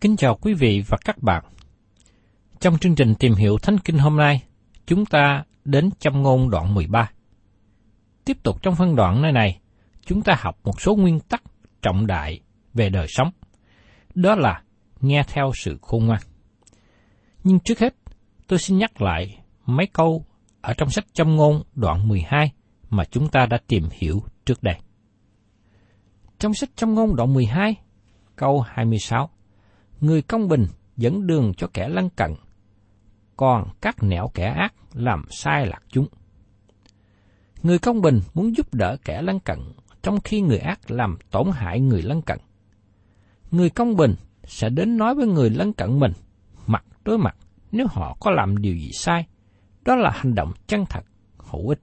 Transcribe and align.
Kính 0.00 0.16
chào 0.16 0.34
quý 0.34 0.54
vị 0.54 0.82
và 0.88 0.98
các 1.04 1.22
bạn. 1.22 1.44
Trong 2.60 2.78
chương 2.78 2.94
trình 2.94 3.14
tìm 3.14 3.34
hiểu 3.34 3.58
Thánh 3.58 3.78
Kinh 3.78 3.98
hôm 3.98 4.16
nay, 4.16 4.42
chúng 4.86 5.06
ta 5.06 5.44
đến 5.64 5.90
châm 5.98 6.22
ngôn 6.22 6.50
đoạn 6.50 6.74
13. 6.74 7.10
Tiếp 8.24 8.42
tục 8.42 8.62
trong 8.62 8.74
phân 8.74 8.96
đoạn 8.96 9.22
nơi 9.22 9.32
này, 9.32 9.60
chúng 10.06 10.22
ta 10.22 10.36
học 10.38 10.58
một 10.64 10.80
số 10.80 10.96
nguyên 10.96 11.20
tắc 11.20 11.42
trọng 11.82 12.06
đại 12.06 12.40
về 12.74 12.90
đời 12.90 13.06
sống. 13.08 13.30
Đó 14.14 14.34
là 14.34 14.62
nghe 15.00 15.22
theo 15.28 15.52
sự 15.54 15.78
khôn 15.82 16.06
ngoan. 16.06 16.20
Nhưng 17.44 17.58
trước 17.60 17.78
hết, 17.78 17.94
tôi 18.46 18.58
xin 18.58 18.78
nhắc 18.78 19.02
lại 19.02 19.38
mấy 19.66 19.86
câu 19.86 20.24
ở 20.60 20.74
trong 20.74 20.90
sách 20.90 21.06
châm 21.12 21.36
ngôn 21.36 21.62
đoạn 21.74 22.08
12 22.08 22.52
mà 22.90 23.04
chúng 23.04 23.28
ta 23.28 23.46
đã 23.46 23.58
tìm 23.66 23.88
hiểu 23.92 24.22
trước 24.46 24.62
đây. 24.62 24.76
Trong 26.38 26.54
sách 26.54 26.70
châm 26.76 26.94
ngôn 26.94 27.16
đoạn 27.16 27.34
12, 27.34 27.74
câu 28.36 28.60
26, 28.60 29.30
Người 30.00 30.22
công 30.22 30.48
bình 30.48 30.66
dẫn 30.96 31.26
đường 31.26 31.52
cho 31.56 31.66
kẻ 31.72 31.88
lân 31.88 32.10
cận, 32.10 32.34
còn 33.36 33.68
các 33.80 34.02
nẻo 34.02 34.30
kẻ 34.34 34.44
ác 34.44 34.74
làm 34.92 35.24
sai 35.30 35.66
lạc 35.66 35.82
chúng. 35.88 36.06
Người 37.62 37.78
công 37.78 38.00
bình 38.00 38.20
muốn 38.34 38.56
giúp 38.56 38.74
đỡ 38.74 38.96
kẻ 39.04 39.22
lân 39.22 39.40
cận, 39.40 39.58
trong 40.02 40.20
khi 40.20 40.40
người 40.40 40.58
ác 40.58 40.90
làm 40.90 41.18
tổn 41.30 41.50
hại 41.52 41.80
người 41.80 42.02
lân 42.02 42.22
cận. 42.22 42.38
Người 43.50 43.70
công 43.70 43.96
bình 43.96 44.14
sẽ 44.44 44.68
đến 44.68 44.96
nói 44.96 45.14
với 45.14 45.26
người 45.26 45.50
lân 45.50 45.72
cận 45.72 45.98
mình, 45.98 46.12
mặt 46.66 46.84
đối 47.04 47.18
mặt, 47.18 47.36
nếu 47.72 47.86
họ 47.90 48.16
có 48.20 48.30
làm 48.30 48.58
điều 48.58 48.74
gì 48.74 48.90
sai. 48.92 49.26
Đó 49.84 49.96
là 49.96 50.10
hành 50.10 50.34
động 50.34 50.52
chân 50.66 50.84
thật, 50.86 51.04
hữu 51.38 51.68
ích. 51.68 51.80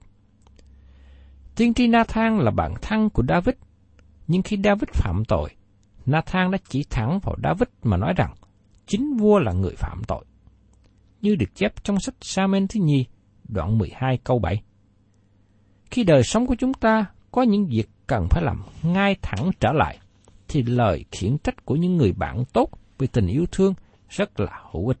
Tiên 1.56 1.74
tri 1.74 1.86
Nathan 1.86 2.38
là 2.38 2.50
bạn 2.50 2.74
thân 2.82 3.10
của 3.10 3.22
David, 3.28 3.54
nhưng 4.26 4.42
khi 4.42 4.58
David 4.64 4.88
phạm 4.92 5.24
tội, 5.28 5.50
Nathan 6.06 6.50
đã 6.50 6.58
chỉ 6.68 6.84
thẳng 6.90 7.18
vào 7.22 7.36
David 7.42 7.68
mà 7.82 7.96
nói 7.96 8.12
rằng 8.16 8.34
chính 8.86 9.16
vua 9.16 9.38
là 9.38 9.52
người 9.52 9.74
phạm 9.76 10.02
tội. 10.08 10.24
Như 11.20 11.34
được 11.34 11.54
chép 11.54 11.84
trong 11.84 12.00
sách 12.00 12.14
Samen 12.20 12.68
thứ 12.68 12.80
nhì, 12.80 13.06
đoạn 13.48 13.78
12 13.78 14.18
câu 14.24 14.38
7. 14.38 14.62
Khi 15.90 16.04
đời 16.04 16.22
sống 16.22 16.46
của 16.46 16.56
chúng 16.58 16.74
ta 16.74 17.06
có 17.32 17.42
những 17.42 17.66
việc 17.66 17.88
cần 18.06 18.26
phải 18.30 18.42
làm 18.44 18.62
ngay 18.82 19.16
thẳng 19.22 19.50
trở 19.60 19.72
lại, 19.72 19.98
thì 20.48 20.62
lời 20.62 21.04
khiển 21.12 21.38
trách 21.38 21.64
của 21.64 21.76
những 21.76 21.96
người 21.96 22.12
bạn 22.12 22.44
tốt 22.52 22.68
vì 22.98 23.06
tình 23.06 23.26
yêu 23.26 23.44
thương 23.52 23.74
rất 24.08 24.40
là 24.40 24.60
hữu 24.72 24.88
ích. 24.88 24.98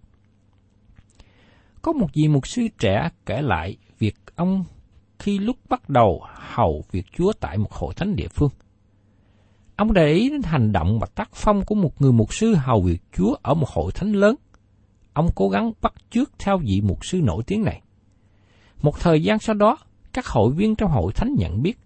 Có 1.82 1.92
một 1.92 2.06
vị 2.14 2.28
mục 2.28 2.46
sư 2.46 2.62
trẻ 2.78 3.08
kể 3.26 3.42
lại 3.42 3.76
việc 3.98 4.14
ông 4.34 4.64
khi 5.18 5.38
lúc 5.38 5.56
bắt 5.68 5.88
đầu 5.88 6.22
hầu 6.24 6.84
việc 6.90 7.06
Chúa 7.12 7.32
tại 7.40 7.58
một 7.58 7.72
hội 7.72 7.94
thánh 7.94 8.16
địa 8.16 8.28
phương. 8.28 8.50
Ông 9.76 9.92
để 9.92 10.12
ý 10.12 10.30
đến 10.30 10.42
hành 10.42 10.72
động 10.72 10.98
và 10.98 11.06
tác 11.14 11.30
phong 11.34 11.64
của 11.64 11.74
một 11.74 12.02
người 12.02 12.12
mục 12.12 12.34
sư 12.34 12.54
hầu 12.54 12.82
việc 12.82 13.02
Chúa 13.16 13.36
ở 13.42 13.54
một 13.54 13.68
hội 13.68 13.92
thánh 13.92 14.12
lớn. 14.12 14.36
Ông 15.12 15.28
cố 15.34 15.48
gắng 15.48 15.72
bắt 15.82 15.94
chước 16.10 16.32
theo 16.38 16.58
vị 16.58 16.80
mục 16.80 17.04
sư 17.04 17.20
nổi 17.22 17.42
tiếng 17.46 17.62
này. 17.62 17.82
Một 18.82 19.00
thời 19.00 19.22
gian 19.22 19.38
sau 19.38 19.54
đó, 19.54 19.78
các 20.12 20.26
hội 20.26 20.52
viên 20.52 20.76
trong 20.76 20.90
hội 20.90 21.12
thánh 21.12 21.34
nhận 21.38 21.62
biết, 21.62 21.78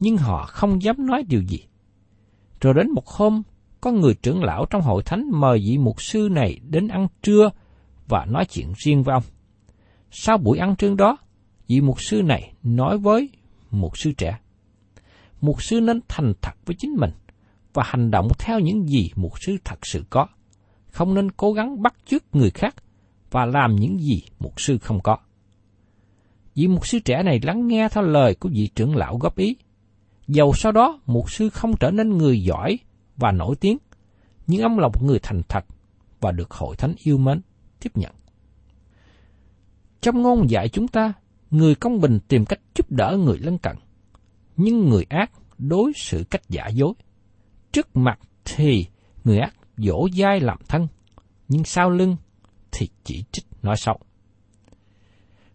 nhưng 0.00 0.16
họ 0.16 0.46
không 0.46 0.82
dám 0.82 1.06
nói 1.06 1.22
điều 1.28 1.42
gì. 1.42 1.58
Rồi 2.60 2.74
đến 2.74 2.90
một 2.90 3.06
hôm, 3.06 3.42
có 3.80 3.90
người 3.90 4.14
trưởng 4.14 4.44
lão 4.44 4.66
trong 4.70 4.82
hội 4.82 5.02
thánh 5.02 5.30
mời 5.32 5.58
vị 5.58 5.78
mục 5.78 6.02
sư 6.02 6.28
này 6.30 6.60
đến 6.68 6.88
ăn 6.88 7.08
trưa 7.22 7.50
và 8.08 8.24
nói 8.24 8.44
chuyện 8.44 8.72
riêng 8.76 9.02
với 9.02 9.12
ông. 9.12 9.22
Sau 10.10 10.38
buổi 10.38 10.58
ăn 10.58 10.76
trưa 10.76 10.94
đó, 10.94 11.16
vị 11.68 11.80
mục 11.80 12.02
sư 12.02 12.22
này 12.22 12.52
nói 12.62 12.98
với 12.98 13.28
mục 13.70 13.98
sư 13.98 14.12
trẻ. 14.12 14.38
Mục 15.44 15.62
sư 15.62 15.80
nên 15.80 16.00
thành 16.08 16.32
thật 16.42 16.52
với 16.66 16.76
chính 16.78 16.90
mình 16.98 17.10
và 17.72 17.82
hành 17.86 18.10
động 18.10 18.28
theo 18.38 18.60
những 18.60 18.88
gì 18.88 19.10
mục 19.16 19.32
sư 19.40 19.56
thật 19.64 19.86
sự 19.86 20.04
có. 20.10 20.26
Không 20.90 21.14
nên 21.14 21.30
cố 21.30 21.52
gắng 21.52 21.82
bắt 21.82 21.94
chước 22.06 22.22
người 22.32 22.50
khác 22.50 22.74
và 23.30 23.46
làm 23.46 23.76
những 23.76 23.98
gì 23.98 24.22
mục 24.38 24.60
sư 24.60 24.78
không 24.78 25.00
có. 25.00 25.16
Vị 26.54 26.68
mục 26.68 26.86
sư 26.86 26.98
trẻ 27.04 27.22
này 27.22 27.40
lắng 27.42 27.66
nghe 27.66 27.88
theo 27.88 28.04
lời 28.04 28.34
của 28.34 28.48
vị 28.52 28.68
trưởng 28.74 28.96
lão 28.96 29.18
góp 29.18 29.36
ý. 29.36 29.56
Dầu 30.28 30.52
sau 30.54 30.72
đó 30.72 31.00
mục 31.06 31.30
sư 31.30 31.50
không 31.50 31.76
trở 31.80 31.90
nên 31.90 32.18
người 32.18 32.42
giỏi 32.42 32.78
và 33.16 33.32
nổi 33.32 33.56
tiếng, 33.60 33.78
nhưng 34.46 34.62
ông 34.62 34.78
là 34.78 34.88
một 34.88 35.02
người 35.02 35.18
thành 35.22 35.42
thật 35.48 35.64
và 36.20 36.32
được 36.32 36.50
hội 36.50 36.76
thánh 36.76 36.94
yêu 37.04 37.18
mến, 37.18 37.40
tiếp 37.80 37.90
nhận. 37.94 38.12
Trong 40.00 40.22
ngôn 40.22 40.50
dạy 40.50 40.68
chúng 40.68 40.88
ta, 40.88 41.12
người 41.50 41.74
công 41.74 42.00
bình 42.00 42.18
tìm 42.28 42.44
cách 42.44 42.60
giúp 42.74 42.90
đỡ 42.90 43.18
người 43.24 43.38
lân 43.38 43.58
cận, 43.58 43.76
nhưng 44.56 44.88
người 44.88 45.04
ác 45.08 45.30
đối 45.58 45.92
xử 45.96 46.24
cách 46.30 46.42
giả 46.48 46.66
dối. 46.66 46.94
Trước 47.72 47.96
mặt 47.96 48.18
thì 48.44 48.86
người 49.24 49.38
ác 49.38 49.54
dỗ 49.76 50.08
dai 50.18 50.40
làm 50.40 50.58
thân, 50.68 50.88
nhưng 51.48 51.64
sau 51.64 51.90
lưng 51.90 52.16
thì 52.72 52.88
chỉ 53.04 53.24
trích 53.32 53.44
nói 53.62 53.76
xấu. 53.76 53.98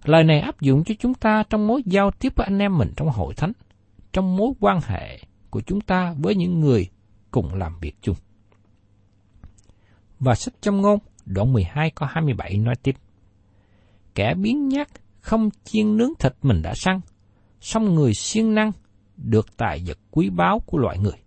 Lời 0.04 0.24
này 0.24 0.40
áp 0.40 0.62
dụng 0.62 0.84
cho 0.84 0.96
chúng 1.00 1.14
ta 1.14 1.44
trong 1.50 1.68
mối 1.68 1.82
giao 1.86 2.12
tiếp 2.12 2.34
với 2.36 2.46
anh 2.46 2.60
em 2.60 2.78
mình 2.78 2.94
trong 2.96 3.10
hội 3.10 3.34
thánh, 3.34 3.52
trong 4.14 4.36
mối 4.36 4.52
quan 4.60 4.80
hệ 4.84 5.20
của 5.50 5.62
chúng 5.62 5.82
ta 5.82 6.16
với 6.18 6.36
những 6.36 6.60
người 6.60 6.90
cùng 7.32 7.54
làm 7.54 7.80
việc 7.80 7.96
chung. 8.02 8.16
Và 10.20 10.36
sách 10.36 10.54
trong 10.62 10.82
ngôn 10.82 11.00
đoạn 11.26 11.54
12 11.54 11.92
câu 11.92 12.10
27 12.12 12.58
nói 12.58 12.76
tiếp. 12.84 12.96
Kẻ 14.16 14.34
biến 14.34 14.68
nhát 14.68 14.88
không 15.22 15.50
chiên 15.64 15.98
nướng 15.98 16.12
thịt 16.20 16.34
mình 16.42 16.62
đã 16.62 16.74
săn, 16.76 17.00
song 17.62 17.96
người 17.96 18.14
siêng 18.14 18.56
năng 18.56 18.72
được 19.24 19.58
tài 19.58 19.84
vật 19.86 19.98
quý 20.12 20.30
báu 20.30 20.60
của 20.60 20.78
loại 20.78 20.98
người. 20.98 21.18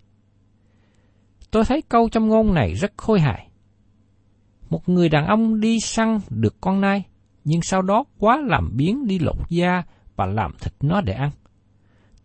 Tôi 1.51 1.65
thấy 1.65 1.83
câu 1.83 2.09
trong 2.09 2.29
ngôn 2.29 2.55
này 2.55 2.75
rất 2.75 2.93
khôi 2.97 3.21
hài. 3.21 3.49
Một 4.71 4.89
người 4.89 5.09
đàn 5.09 5.27
ông 5.27 5.61
đi 5.61 5.81
săn 5.81 6.21
được 6.31 6.61
con 6.61 6.81
nai, 6.81 7.05
nhưng 7.45 7.63
sau 7.63 7.83
đó 7.83 8.05
quá 8.19 8.41
làm 8.47 8.77
biến 8.77 9.07
đi 9.07 9.19
lột 9.19 9.37
da 9.49 9.83
và 10.17 10.27
làm 10.27 10.53
thịt 10.61 10.75
nó 10.81 11.01
để 11.01 11.13
ăn. 11.13 11.31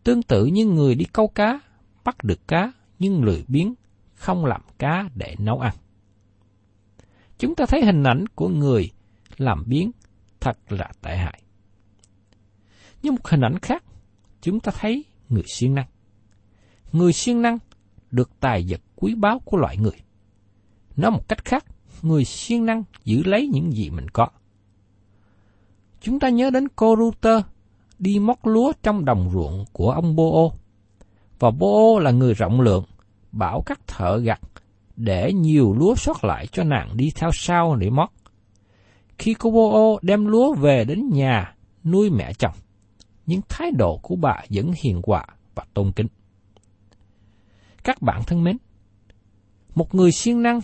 Tương 0.03 0.23
tự 0.23 0.45
như 0.45 0.65
người 0.65 0.95
đi 0.95 1.05
câu 1.05 1.27
cá, 1.27 1.59
bắt 2.03 2.23
được 2.23 2.47
cá 2.47 2.71
nhưng 2.99 3.23
lười 3.23 3.45
biếng, 3.47 3.73
không 4.13 4.45
làm 4.45 4.61
cá 4.77 5.09
để 5.15 5.35
nấu 5.39 5.59
ăn. 5.59 5.75
Chúng 7.39 7.55
ta 7.55 7.65
thấy 7.65 7.85
hình 7.85 8.03
ảnh 8.03 8.27
của 8.35 8.49
người 8.49 8.91
làm 9.37 9.63
biến 9.67 9.91
thật 10.39 10.57
là 10.69 10.91
tệ 11.01 11.17
hại. 11.17 11.41
Nhưng 13.03 13.15
một 13.15 13.27
hình 13.27 13.41
ảnh 13.41 13.59
khác, 13.59 13.83
chúng 14.41 14.59
ta 14.59 14.71
thấy 14.79 15.05
người 15.29 15.43
siêng 15.47 15.75
năng. 15.75 15.87
Người 16.91 17.13
siêng 17.13 17.41
năng 17.41 17.57
được 18.11 18.29
tài 18.39 18.65
vật 18.69 18.81
quý 18.95 19.15
báu 19.15 19.39
của 19.39 19.57
loại 19.57 19.77
người. 19.77 20.01
Nói 20.95 21.11
một 21.11 21.27
cách 21.27 21.45
khác, 21.45 21.65
người 22.01 22.25
siêng 22.25 22.65
năng 22.65 22.83
giữ 23.05 23.23
lấy 23.23 23.47
những 23.47 23.71
gì 23.71 23.89
mình 23.89 24.09
có. 24.09 24.27
Chúng 26.01 26.19
ta 26.19 26.29
nhớ 26.29 26.49
đến 26.49 26.67
cô 26.75 26.95
Ruter 26.99 27.41
đi 27.99 28.19
móc 28.19 28.45
lúa 28.47 28.71
trong 28.83 29.05
đồng 29.05 29.29
ruộng 29.33 29.65
của 29.71 29.91
ông 29.91 30.15
Bô 30.15 30.51
Và 31.39 31.51
Bô 31.51 31.99
là 31.99 32.11
người 32.11 32.33
rộng 32.33 32.61
lượng, 32.61 32.85
bảo 33.31 33.61
các 33.65 33.87
thợ 33.87 34.17
gặt 34.17 34.39
để 34.95 35.33
nhiều 35.33 35.75
lúa 35.79 35.95
sót 35.95 36.23
lại 36.23 36.47
cho 36.47 36.63
nàng 36.63 36.97
đi 36.97 37.11
theo 37.15 37.29
sau 37.33 37.75
để 37.75 37.89
móc. 37.89 38.13
Khi 39.17 39.33
cô 39.33 39.51
Bô 39.51 39.99
đem 40.01 40.25
lúa 40.25 40.53
về 40.53 40.85
đến 40.85 41.09
nhà 41.09 41.55
nuôi 41.83 42.09
mẹ 42.09 42.33
chồng, 42.33 42.55
nhưng 43.27 43.41
thái 43.49 43.71
độ 43.71 43.99
của 44.03 44.15
bà 44.15 44.35
vẫn 44.49 44.71
hiền 44.83 45.01
hòa 45.07 45.25
và 45.55 45.65
tôn 45.73 45.91
kính. 45.91 46.07
Các 47.83 48.01
bạn 48.01 48.21
thân 48.27 48.43
mến, 48.43 48.57
một 49.75 49.95
người 49.95 50.11
siêng 50.11 50.41
năng 50.41 50.59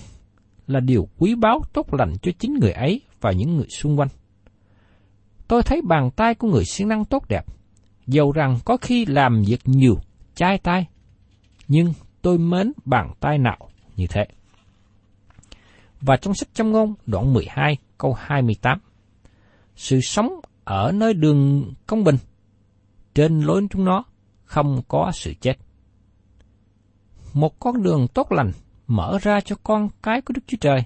là 0.68 0.80
điều 0.80 1.07
quý 1.18 1.36
báu 1.36 1.62
tốt 1.74 1.94
lành 1.94 2.13
cho 2.21 2.31
chính 2.39 2.54
người 2.54 2.71
ấy 2.71 3.01
và 3.21 3.31
những 3.31 3.57
người 3.57 3.68
xung 3.69 4.00
quanh. 4.00 4.10
Tôi 5.48 5.63
thấy 5.63 5.81
bàn 5.81 6.10
tay 6.15 6.36
của 6.36 6.48
người 6.48 6.65
siêng 6.65 6.88
năng 6.88 7.06
tốt 7.06 7.27
đẹp, 7.30 7.45
dầu 8.07 8.31
rằng 8.31 8.60
có 8.66 8.77
khi 8.77 9.06
làm 9.06 9.44
việc 9.48 9.62
nhiều, 9.66 9.98
chai 10.36 10.57
tay, 10.57 10.88
nhưng 11.68 11.94
tôi 12.21 12.38
mến 12.38 12.71
bàn 12.86 13.13
tay 13.19 13.38
nào 13.38 13.69
như 13.95 14.07
thế. 14.09 14.25
Và 16.01 16.18
trong 16.18 16.33
sách 16.33 16.50
châm 16.54 16.71
ngôn 16.71 16.94
đoạn 17.06 17.33
12 17.33 17.77
câu 17.98 18.13
28, 18.13 18.80
Sự 19.75 20.00
sống 20.01 20.39
ở 20.63 20.92
nơi 20.92 21.13
đường 21.13 21.74
công 21.88 22.04
bình, 22.04 22.18
trên 23.15 23.42
lối 23.42 23.68
chúng 23.69 23.86
nó 23.86 24.04
không 24.44 24.81
có 24.88 25.12
sự 25.13 25.33
chết. 25.42 25.54
Một 27.33 27.60
con 27.60 27.83
đường 27.83 28.07
tốt 28.07 28.31
lành 28.31 28.51
mở 28.88 29.18
ra 29.21 29.42
cho 29.42 29.56
con 29.63 29.89
cái 30.04 30.21
của 30.21 30.33
Đức 30.33 30.42
Chúa 30.48 30.57
Trời, 30.62 30.83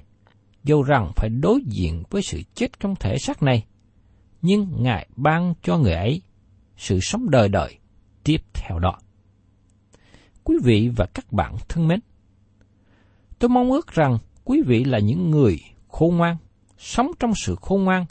dầu 0.64 0.84
rằng 0.84 1.12
phải 1.16 1.30
đối 1.30 1.62
diện 1.66 2.04
với 2.10 2.22
sự 2.22 2.42
chết 2.54 2.80
trong 2.80 2.96
thể 2.96 3.18
xác 3.18 3.44
này, 3.44 3.66
nhưng 4.42 4.84
Ngài 4.84 5.08
ban 5.16 5.54
cho 5.62 5.78
người 5.78 5.94
ấy 5.94 6.22
sự 6.78 7.00
sống 7.02 7.30
đời 7.30 7.50
đời 7.50 7.78
tiếp 8.24 8.42
theo 8.54 8.80
đó. 8.80 9.00
Quý 10.44 10.58
vị 10.64 10.90
và 10.96 11.06
các 11.06 11.34
bạn 11.34 11.56
thân 11.70 11.88
mến, 11.88 12.00
tôi 13.40 13.50
mong 13.50 13.72
ước 13.72 13.88
rằng 13.88 14.18
quý 14.44 14.62
vị 14.66 14.84
là 14.84 15.00
những 15.00 15.32
người 15.32 15.60
khôn 15.88 16.18
ngoan, 16.18 16.38
sống 16.78 17.12
trong 17.20 17.32
sự 17.36 17.56
khôn 17.62 17.84
ngoan 17.84 18.06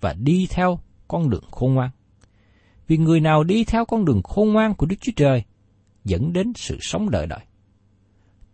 và 0.00 0.14
đi 0.18 0.46
theo 0.50 0.78
con 1.08 1.30
đường 1.30 1.44
khôn 1.50 1.74
ngoan. 1.74 1.90
Vì 2.90 2.98
người 2.98 3.20
nào 3.20 3.44
đi 3.44 3.64
theo 3.64 3.84
con 3.84 4.04
đường 4.04 4.22
khôn 4.22 4.52
ngoan 4.52 4.74
của 4.74 4.86
Đức 4.86 4.96
Chúa 5.00 5.12
Trời 5.16 5.44
dẫn 6.04 6.32
đến 6.32 6.52
sự 6.56 6.78
sống 6.80 7.10
đời 7.10 7.26
đời. 7.26 7.38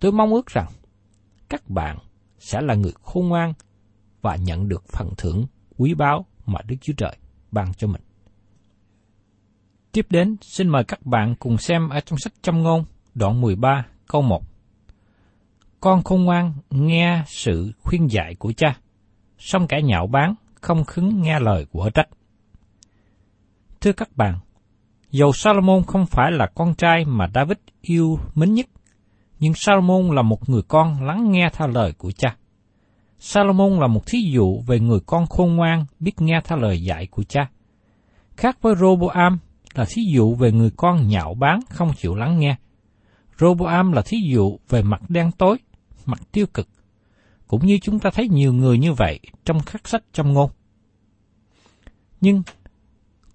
Tôi 0.00 0.12
mong 0.12 0.34
ước 0.34 0.46
rằng 0.46 0.66
các 1.48 1.68
bạn 1.68 1.98
sẽ 2.38 2.60
là 2.60 2.74
người 2.74 2.92
khôn 3.02 3.28
ngoan 3.28 3.52
và 4.22 4.36
nhận 4.36 4.68
được 4.68 4.84
phần 4.88 5.10
thưởng 5.16 5.46
quý 5.76 5.94
báu 5.94 6.26
mà 6.46 6.58
Đức 6.66 6.76
Chúa 6.80 6.92
Trời 6.96 7.16
ban 7.52 7.74
cho 7.74 7.86
mình. 7.86 8.02
Tiếp 9.92 10.06
đến, 10.10 10.36
xin 10.40 10.68
mời 10.68 10.84
các 10.84 11.06
bạn 11.06 11.34
cùng 11.38 11.58
xem 11.58 11.88
ở 11.88 12.00
trong 12.00 12.18
sách 12.18 12.32
Châm 12.42 12.62
ngôn, 12.62 12.84
đoạn 13.14 13.40
13, 13.40 13.86
câu 14.06 14.22
1. 14.22 14.42
Con 15.80 16.02
khôn 16.02 16.24
ngoan 16.24 16.54
nghe 16.70 17.22
sự 17.26 17.72
khuyên 17.82 18.10
dạy 18.10 18.34
của 18.34 18.52
cha, 18.56 18.78
song 19.38 19.66
kẻ 19.68 19.82
nhạo 19.82 20.06
báng 20.06 20.34
không 20.54 20.84
khứng 20.84 21.22
nghe 21.22 21.40
lời 21.40 21.66
của 21.72 21.90
trách. 21.90 22.08
Thưa 23.80 23.92
các 23.92 24.16
bạn, 24.16 24.38
dầu 25.10 25.32
Salomon 25.32 25.82
không 25.82 26.06
phải 26.06 26.32
là 26.32 26.46
con 26.54 26.74
trai 26.74 27.04
mà 27.04 27.26
David 27.34 27.58
yêu 27.80 28.18
mến 28.34 28.54
nhất, 28.54 28.66
nhưng 29.38 29.52
Salomon 29.54 30.10
là 30.10 30.22
một 30.22 30.48
người 30.48 30.62
con 30.68 31.02
lắng 31.06 31.30
nghe 31.30 31.50
theo 31.52 31.68
lời 31.68 31.92
của 31.92 32.10
cha. 32.10 32.36
Salomon 33.18 33.80
là 33.80 33.86
một 33.86 34.06
thí 34.06 34.18
dụ 34.32 34.60
về 34.66 34.80
người 34.80 35.00
con 35.06 35.26
khôn 35.26 35.56
ngoan 35.56 35.86
biết 36.00 36.20
nghe 36.20 36.40
theo 36.44 36.58
lời 36.58 36.82
dạy 36.82 37.06
của 37.06 37.22
cha. 37.22 37.50
Khác 38.36 38.58
với 38.62 38.74
Roboam 38.76 39.38
là 39.74 39.84
thí 39.88 40.02
dụ 40.14 40.34
về 40.34 40.52
người 40.52 40.70
con 40.76 41.08
nhạo 41.08 41.34
báng 41.34 41.60
không 41.68 41.92
chịu 41.96 42.14
lắng 42.14 42.38
nghe. 42.38 42.56
Roboam 43.38 43.92
là 43.92 44.02
thí 44.06 44.18
dụ 44.32 44.58
về 44.68 44.82
mặt 44.82 45.00
đen 45.08 45.30
tối, 45.38 45.56
mặt 46.06 46.20
tiêu 46.32 46.46
cực. 46.54 46.68
Cũng 47.46 47.66
như 47.66 47.78
chúng 47.82 47.98
ta 47.98 48.10
thấy 48.10 48.28
nhiều 48.28 48.52
người 48.52 48.78
như 48.78 48.92
vậy 48.92 49.20
trong 49.44 49.58
các 49.72 49.88
sách 49.88 50.02
trong 50.12 50.32
ngôn. 50.32 50.50
Nhưng 52.20 52.42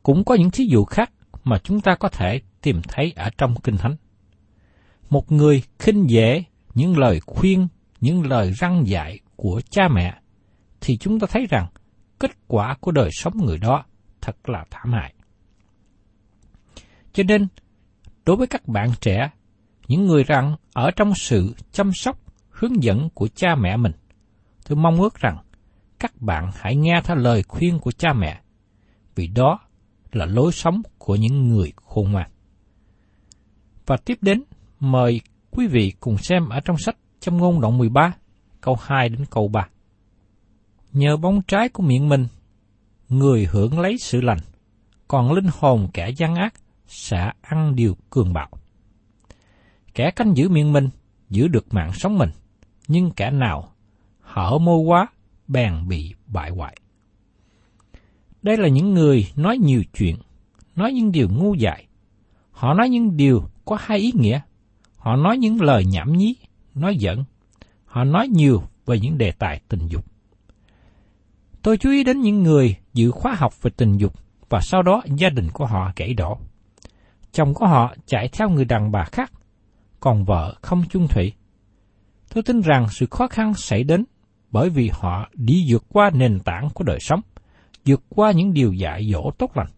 cũng 0.03 0.23
có 0.23 0.35
những 0.35 0.51
thí 0.51 0.65
dụ 0.65 0.85
khác 0.85 1.11
mà 1.43 1.59
chúng 1.63 1.81
ta 1.81 1.95
có 1.95 2.09
thể 2.09 2.41
tìm 2.61 2.81
thấy 2.87 3.13
ở 3.15 3.29
trong 3.37 3.55
Kinh 3.63 3.77
Thánh. 3.77 3.95
Một 5.09 5.31
người 5.31 5.63
khinh 5.79 6.09
dễ 6.09 6.43
những 6.73 6.97
lời 6.97 7.19
khuyên, 7.25 7.67
những 8.01 8.27
lời 8.27 8.51
răng 8.51 8.87
dạy 8.87 9.19
của 9.35 9.61
cha 9.69 9.87
mẹ, 9.87 10.17
thì 10.81 10.97
chúng 10.97 11.19
ta 11.19 11.27
thấy 11.31 11.47
rằng 11.49 11.67
kết 12.19 12.31
quả 12.47 12.77
của 12.79 12.91
đời 12.91 13.09
sống 13.11 13.33
người 13.45 13.57
đó 13.57 13.83
thật 14.21 14.49
là 14.49 14.65
thảm 14.71 14.93
hại. 14.93 15.13
Cho 17.13 17.23
nên, 17.23 17.47
đối 18.25 18.35
với 18.35 18.47
các 18.47 18.67
bạn 18.67 18.89
trẻ, 19.01 19.29
những 19.87 20.05
người 20.05 20.23
rằng 20.23 20.55
ở 20.73 20.91
trong 20.95 21.15
sự 21.15 21.55
chăm 21.71 21.93
sóc, 21.93 22.19
hướng 22.49 22.83
dẫn 22.83 23.09
của 23.13 23.27
cha 23.27 23.55
mẹ 23.55 23.77
mình, 23.77 23.91
tôi 24.67 24.77
mong 24.77 25.01
ước 25.01 25.15
rằng 25.15 25.37
các 25.99 26.21
bạn 26.21 26.51
hãy 26.55 26.75
nghe 26.75 27.01
theo 27.03 27.15
lời 27.15 27.43
khuyên 27.43 27.79
của 27.79 27.91
cha 27.91 28.13
mẹ, 28.13 28.41
vì 29.15 29.27
đó 29.27 29.59
là 30.11 30.25
lối 30.25 30.51
sống 30.51 30.81
của 30.97 31.15
những 31.15 31.47
người 31.49 31.73
khôn 31.75 32.11
ngoan. 32.11 32.29
Và 33.85 33.97
tiếp 33.97 34.17
đến, 34.21 34.43
mời 34.79 35.21
quý 35.51 35.67
vị 35.67 35.93
cùng 35.99 36.17
xem 36.17 36.49
ở 36.49 36.59
trong 36.59 36.77
sách 36.77 36.97
trong 37.19 37.37
ngôn 37.37 37.61
đoạn 37.61 37.77
13, 37.77 38.13
câu 38.61 38.77
2 38.81 39.09
đến 39.09 39.25
câu 39.29 39.47
3. 39.47 39.67
Nhờ 40.93 41.17
bóng 41.17 41.41
trái 41.47 41.69
của 41.69 41.83
miệng 41.83 42.09
mình, 42.09 42.27
người 43.09 43.47
hưởng 43.51 43.79
lấy 43.79 43.97
sự 43.97 44.21
lành, 44.21 44.39
còn 45.07 45.31
linh 45.31 45.49
hồn 45.53 45.87
kẻ 45.93 46.09
gian 46.09 46.35
ác 46.35 46.53
sẽ 46.87 47.31
ăn 47.41 47.75
điều 47.75 47.97
cường 48.09 48.33
bạo. 48.33 48.49
Kẻ 49.93 50.11
canh 50.11 50.37
giữ 50.37 50.49
miệng 50.49 50.73
mình, 50.73 50.89
giữ 51.29 51.47
được 51.47 51.73
mạng 51.73 51.91
sống 51.93 52.17
mình, 52.17 52.29
nhưng 52.87 53.11
kẻ 53.11 53.31
nào 53.31 53.71
hở 54.21 54.57
môi 54.57 54.79
quá, 54.79 55.07
bèn 55.47 55.87
bị 55.87 56.13
bại 56.27 56.49
hoại. 56.49 56.77
Đây 58.41 58.57
là 58.57 58.67
những 58.67 58.93
người 58.93 59.27
nói 59.35 59.57
nhiều 59.57 59.83
chuyện, 59.93 60.15
nói 60.75 60.93
những 60.93 61.11
điều 61.11 61.29
ngu 61.29 61.53
dại. 61.53 61.87
Họ 62.51 62.73
nói 62.73 62.89
những 62.89 63.17
điều 63.17 63.43
có 63.65 63.77
hai 63.79 63.97
ý 63.97 64.11
nghĩa. 64.15 64.39
Họ 64.97 65.15
nói 65.15 65.37
những 65.37 65.61
lời 65.61 65.85
nhảm 65.85 66.17
nhí, 66.17 66.35
nói 66.75 66.95
giận. 66.95 67.23
Họ 67.85 68.03
nói 68.03 68.27
nhiều 68.27 68.63
về 68.85 68.99
những 68.99 69.17
đề 69.17 69.31
tài 69.31 69.61
tình 69.67 69.87
dục. 69.87 70.05
Tôi 71.61 71.77
chú 71.77 71.91
ý 71.91 72.03
đến 72.03 72.21
những 72.21 72.43
người 72.43 72.75
dự 72.93 73.11
khóa 73.11 73.33
học 73.33 73.61
về 73.61 73.71
tình 73.77 73.97
dục 73.97 74.13
và 74.49 74.59
sau 74.61 74.81
đó 74.81 75.01
gia 75.15 75.29
đình 75.29 75.47
của 75.53 75.65
họ 75.65 75.91
gãy 75.95 76.13
đổ. 76.13 76.37
Chồng 77.31 77.53
của 77.53 77.67
họ 77.67 77.95
chạy 78.05 78.29
theo 78.31 78.49
người 78.49 78.65
đàn 78.65 78.91
bà 78.91 79.03
khác, 79.03 79.31
còn 79.99 80.25
vợ 80.25 80.55
không 80.61 80.83
chung 80.89 81.07
thủy. 81.07 81.33
Tôi 82.33 82.43
tin 82.43 82.61
rằng 82.61 82.87
sự 82.89 83.05
khó 83.11 83.27
khăn 83.27 83.53
xảy 83.53 83.83
đến 83.83 84.05
bởi 84.51 84.69
vì 84.69 84.89
họ 84.93 85.29
đi 85.33 85.65
vượt 85.69 85.83
qua 85.89 86.09
nền 86.09 86.39
tảng 86.39 86.69
của 86.73 86.83
đời 86.83 86.99
sống 86.99 87.21
vượt 87.85 88.03
qua 88.09 88.31
những 88.31 88.53
điều 88.53 88.73
dạy 88.73 89.09
dỗ 89.13 89.31
tốt 89.37 89.57
lành. 89.57 89.69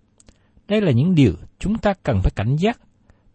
Đây 0.68 0.82
là 0.82 0.92
những 0.92 1.16
điều 1.16 1.34
chúng 1.60 1.78
ta 1.78 1.94
cần 2.04 2.20
phải 2.22 2.32
cảnh 2.36 2.56
giác 2.56 2.80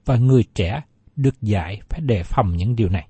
và 0.05 0.17
người 0.17 0.45
trẻ 0.55 0.83
được 1.17 1.43
dạy 1.43 1.81
phải 1.89 2.01
đề 2.01 2.23
phòng 2.23 2.57
những 2.57 2.77
điều 2.77 2.89
này. 2.89 3.09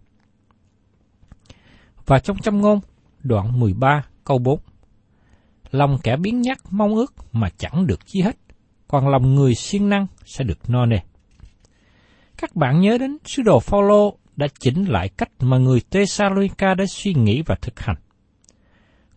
Và 2.06 2.18
trong 2.18 2.38
châm 2.38 2.60
ngôn, 2.60 2.80
đoạn 3.22 3.60
13 3.60 4.04
câu 4.24 4.38
4 4.38 4.60
Lòng 5.70 5.98
kẻ 6.02 6.16
biến 6.16 6.40
nhắc 6.40 6.58
mong 6.70 6.94
ước 6.94 7.14
mà 7.32 7.48
chẳng 7.58 7.86
được 7.86 8.06
chi 8.06 8.20
hết, 8.20 8.36
còn 8.88 9.08
lòng 9.08 9.34
người 9.34 9.54
siêng 9.54 9.88
năng 9.88 10.06
sẽ 10.24 10.44
được 10.44 10.70
no 10.70 10.86
nê. 10.86 10.96
Các 12.38 12.56
bạn 12.56 12.80
nhớ 12.80 12.98
đến 12.98 13.18
sứ 13.24 13.42
đồ 13.42 13.60
Phaolô 13.60 14.16
đã 14.36 14.46
chỉnh 14.60 14.84
lại 14.84 15.08
cách 15.08 15.30
mà 15.40 15.58
người 15.58 15.80
Thessalonica 15.90 16.74
đã 16.74 16.84
suy 16.88 17.14
nghĩ 17.14 17.42
và 17.46 17.54
thực 17.62 17.80
hành. 17.80 17.96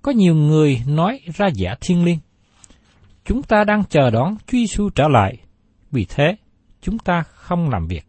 Có 0.01 0.11
nhiều 0.11 0.35
người 0.35 0.81
nói 0.87 1.19
ra 1.35 1.47
giả 1.53 1.75
thiên 1.81 2.05
liêng. 2.05 2.19
Chúng 3.25 3.43
ta 3.43 3.63
đang 3.63 3.83
chờ 3.83 4.09
đón 4.09 4.37
Chúa 4.47 4.57
Giêsu 4.57 4.89
trở 4.89 5.07
lại, 5.07 5.37
vì 5.91 6.05
thế 6.09 6.35
chúng 6.81 6.99
ta 6.99 7.23
không 7.23 7.69
làm 7.69 7.87
việc. 7.87 8.05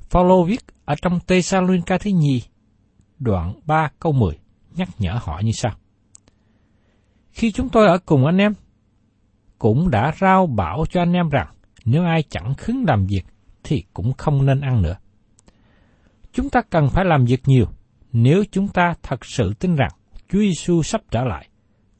Phaolô 0.00 0.44
viết 0.44 0.60
ở 0.84 0.94
trong 1.02 1.20
Tê-sa-luân-ca 1.26 1.98
thứ 1.98 2.10
nhì, 2.10 2.42
đoạn 3.18 3.54
3 3.66 3.90
câu 4.00 4.12
10, 4.12 4.38
nhắc 4.74 4.88
nhở 4.98 5.18
họ 5.22 5.40
như 5.44 5.52
sau. 5.52 5.72
Khi 7.30 7.52
chúng 7.52 7.68
tôi 7.68 7.86
ở 7.86 7.98
cùng 7.98 8.26
anh 8.26 8.38
em, 8.38 8.52
cũng 9.58 9.90
đã 9.90 10.12
rao 10.20 10.46
bảo 10.46 10.84
cho 10.90 11.02
anh 11.02 11.12
em 11.12 11.28
rằng 11.28 11.54
nếu 11.84 12.04
ai 12.04 12.22
chẳng 12.30 12.54
khứng 12.54 12.84
làm 12.88 13.06
việc 13.06 13.22
thì 13.64 13.84
cũng 13.94 14.12
không 14.12 14.46
nên 14.46 14.60
ăn 14.60 14.82
nữa. 14.82 14.96
Chúng 16.32 16.50
ta 16.50 16.60
cần 16.70 16.88
phải 16.90 17.04
làm 17.04 17.24
việc 17.24 17.42
nhiều 17.46 17.66
nếu 18.12 18.44
chúng 18.50 18.68
ta 18.68 18.94
thật 19.02 19.24
sự 19.24 19.54
tin 19.54 19.74
rằng 19.74 19.90
Chúa 20.28 20.38
Giêsu 20.38 20.82
sắp 20.82 21.00
trở 21.10 21.24
lại 21.24 21.48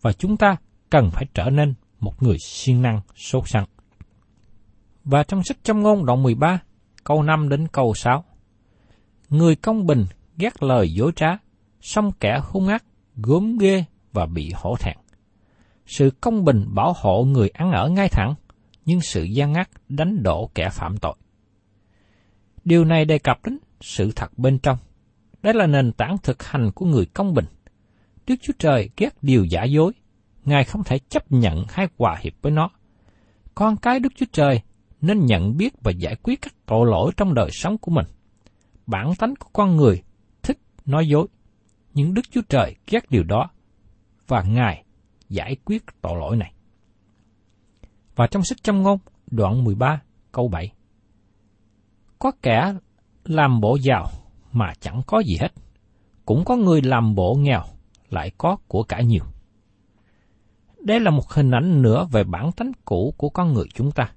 và 0.03 0.13
chúng 0.13 0.37
ta 0.37 0.57
cần 0.91 1.11
phải 1.11 1.27
trở 1.35 1.51
nên 1.51 1.75
một 2.01 2.23
người 2.23 2.37
siêng 2.41 2.83
năng 2.83 3.01
sốt 3.17 3.49
sắng. 3.49 3.65
Và 5.05 5.23
trong 5.23 5.43
sách 5.45 5.57
trong 5.63 5.83
ngôn 5.83 6.07
đoạn 6.07 6.23
13, 6.23 6.61
câu 7.05 7.23
5 7.23 7.49
đến 7.49 7.69
câu 7.69 7.95
6. 7.95 8.25
Người 9.29 9.57
công 9.57 9.87
bình 9.87 10.07
ghét 10.37 10.63
lời 10.63 10.93
dối 10.93 11.13
trá, 11.17 11.29
song 11.81 12.13
kẻ 12.21 12.41
hung 12.43 12.69
ác, 12.69 12.85
gớm 13.17 13.59
ghê 13.59 13.85
và 14.13 14.27
bị 14.27 14.53
hổ 14.55 14.77
thẹn. 14.77 14.97
Sự 15.87 16.11
công 16.21 16.45
bình 16.45 16.65
bảo 16.75 16.95
hộ 16.97 17.25
người 17.25 17.49
ăn 17.49 17.73
ở 17.73 17.89
ngay 17.89 18.09
thẳng, 18.09 18.35
nhưng 18.85 19.01
sự 19.01 19.23
gian 19.23 19.55
ác 19.55 19.71
đánh 19.89 20.23
đổ 20.23 20.51
kẻ 20.55 20.69
phạm 20.73 20.97
tội. 20.97 21.15
Điều 22.65 22.85
này 22.85 23.05
đề 23.05 23.19
cập 23.19 23.45
đến 23.45 23.59
sự 23.81 24.13
thật 24.17 24.39
bên 24.39 24.59
trong. 24.59 24.79
Đây 25.43 25.55
là 25.55 25.67
nền 25.67 25.93
tảng 25.93 26.17
thực 26.23 26.43
hành 26.43 26.71
của 26.75 26.87
người 26.87 27.07
công 27.07 27.35
bình. 27.35 27.45
Đức 28.27 28.35
Chúa 28.43 28.53
Trời 28.59 28.91
ghét 28.97 29.11
điều 29.23 29.45
giả 29.45 29.65
dối. 29.65 29.93
Ngài 30.49 30.65
không 30.65 30.85
thể 30.85 30.99
chấp 30.99 31.33
nhận 31.33 31.65
hay 31.69 31.89
hòa 31.99 32.17
hiệp 32.21 32.33
với 32.43 32.53
nó. 32.53 32.71
Con 33.55 33.77
cái 33.77 34.01
Đức 34.01 34.13
Chúa 34.17 34.27
Trời 34.33 34.61
nên 35.01 35.27
nhận 35.27 35.57
biết 35.57 35.75
và 35.83 35.93
giải 35.99 36.17
quyết 36.23 36.43
các 36.43 36.55
tội 36.67 36.87
lỗi 36.87 37.13
trong 37.17 37.35
đời 37.35 37.49
sống 37.53 37.79
của 37.79 37.91
mình. 37.91 38.07
Bản 38.87 39.15
tánh 39.19 39.35
của 39.37 39.51
con 39.53 39.77
người 39.77 40.03
thích 40.43 40.59
nói 40.85 41.09
dối, 41.09 41.27
nhưng 41.95 42.15
Đức 42.15 42.23
Chúa 42.31 42.41
Trời 42.49 42.75
ghét 42.87 43.11
điều 43.11 43.23
đó 43.25 43.51
và 44.27 44.43
Ngài 44.43 44.85
giải 45.29 45.57
quyết 45.65 45.83
tội 46.01 46.19
lỗi 46.21 46.37
này. 46.37 46.53
Và 48.17 48.27
trong 48.27 48.43
sách 48.45 48.63
châm 48.63 48.83
ngôn, 48.83 48.99
đoạn 49.27 49.65
13, 49.65 50.01
câu 50.33 50.49
7. 50.49 50.73
Có 52.19 52.33
kẻ 52.43 52.75
làm 53.25 53.61
bộ 53.61 53.77
giàu 53.81 54.07
mà 54.53 54.73
chẳng 54.81 55.03
có 55.07 55.19
gì 55.19 55.37
hết, 55.41 55.53
cũng 56.27 56.45
có 56.45 56.57
người 56.57 56.83
làm 56.83 57.15
bộ 57.15 57.35
nghèo 57.35 57.63
lại 58.11 58.31
có 58.39 58.57
của 58.69 58.83
cải 58.83 59.05
nhiều. 59.05 59.25
Đây 60.85 61.01
là 61.01 61.11
một 61.11 61.31
hình 61.31 61.51
ảnh 61.51 61.83
nữa 61.83 62.07
về 62.13 62.25
bản 62.25 62.53
tánh 62.53 62.73
cũ 62.85 63.15
của 63.17 63.29
con 63.29 63.53
người 63.53 63.67
chúng 63.75 63.91
ta. 63.91 64.11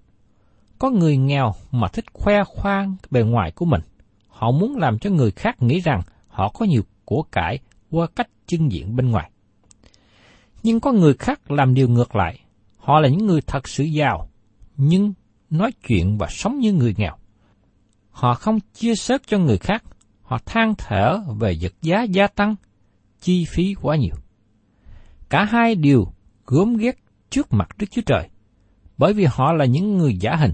Có 0.79 0.89
người 0.89 1.17
nghèo 1.17 1.53
mà 1.71 1.87
thích 1.87 2.05
khoe 2.13 2.43
khoang 2.43 2.95
bề 3.11 3.23
ngoài 3.23 3.51
của 3.51 3.65
mình. 3.65 3.81
Họ 4.27 4.51
muốn 4.51 4.77
làm 4.77 4.99
cho 4.99 5.09
người 5.09 5.31
khác 5.31 5.61
nghĩ 5.61 5.79
rằng 5.79 6.01
họ 6.27 6.49
có 6.49 6.65
nhiều 6.65 6.81
của 7.05 7.23
cải 7.31 7.59
qua 7.91 8.07
cách 8.15 8.29
trưng 8.47 8.71
diện 8.71 8.95
bên 8.95 9.11
ngoài. 9.11 9.31
Nhưng 10.63 10.79
có 10.79 10.91
người 10.91 11.13
khác 11.13 11.51
làm 11.51 11.73
điều 11.73 11.87
ngược 11.87 12.15
lại. 12.15 12.39
Họ 12.77 12.99
là 12.99 13.07
những 13.07 13.25
người 13.25 13.41
thật 13.41 13.67
sự 13.67 13.83
giàu, 13.83 14.29
nhưng 14.77 15.13
nói 15.49 15.71
chuyện 15.87 16.17
và 16.17 16.27
sống 16.29 16.59
như 16.59 16.73
người 16.73 16.95
nghèo. 16.97 17.15
Họ 18.11 18.33
không 18.33 18.59
chia 18.73 18.95
sớt 18.95 19.21
cho 19.27 19.37
người 19.39 19.57
khác, 19.57 19.83
họ 20.21 20.37
than 20.45 20.73
thở 20.77 21.19
về 21.39 21.57
vật 21.61 21.73
giá 21.81 22.03
gia 22.03 22.27
tăng, 22.27 22.55
chi 23.21 23.45
phí 23.45 23.73
quá 23.81 23.95
nhiều. 23.95 24.15
Cả 25.29 25.43
hai 25.43 25.75
đều 25.75 26.07
gớm 26.51 26.77
ghét 26.77 26.97
trước 27.29 27.53
mặt 27.53 27.69
Đức 27.77 27.85
Chúa 27.91 28.01
Trời, 28.05 28.29
bởi 28.97 29.13
vì 29.13 29.25
họ 29.25 29.53
là 29.53 29.65
những 29.65 29.97
người 29.97 30.17
giả 30.17 30.35
hình. 30.35 30.53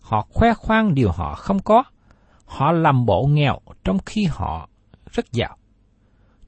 Họ 0.00 0.26
khoe 0.30 0.54
khoang 0.54 0.94
điều 0.94 1.10
họ 1.10 1.34
không 1.34 1.62
có, 1.62 1.82
họ 2.44 2.72
làm 2.72 3.06
bộ 3.06 3.26
nghèo 3.26 3.58
trong 3.84 3.98
khi 4.06 4.24
họ 4.30 4.68
rất 5.12 5.32
giàu. 5.32 5.56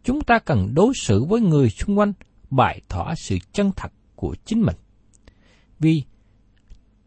Chúng 0.02 0.20
ta 0.20 0.38
cần 0.38 0.74
đối 0.74 0.92
xử 0.94 1.24
với 1.24 1.40
người 1.40 1.70
xung 1.70 1.98
quanh 1.98 2.12
bày 2.50 2.80
tỏ 2.88 3.14
sự 3.16 3.38
chân 3.52 3.70
thật 3.76 3.92
của 4.16 4.36
chính 4.44 4.62
mình. 4.62 4.76
Vì 5.78 6.02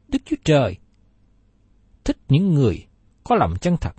Đức 0.07 0.19
Chúa 0.25 0.37
Trời 0.43 0.77
thích 2.03 2.17
những 2.29 2.53
người 2.53 2.87
có 3.23 3.35
lòng 3.35 3.53
chân 3.61 3.77
thật, 3.77 3.95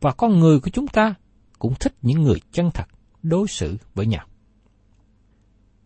và 0.00 0.12
con 0.12 0.38
người 0.38 0.60
của 0.60 0.70
chúng 0.70 0.86
ta 0.86 1.14
cũng 1.58 1.74
thích 1.80 1.94
những 2.02 2.22
người 2.22 2.40
chân 2.52 2.70
thật 2.74 2.88
đối 3.22 3.48
xử 3.48 3.76
với 3.94 4.06
nhau. 4.06 4.27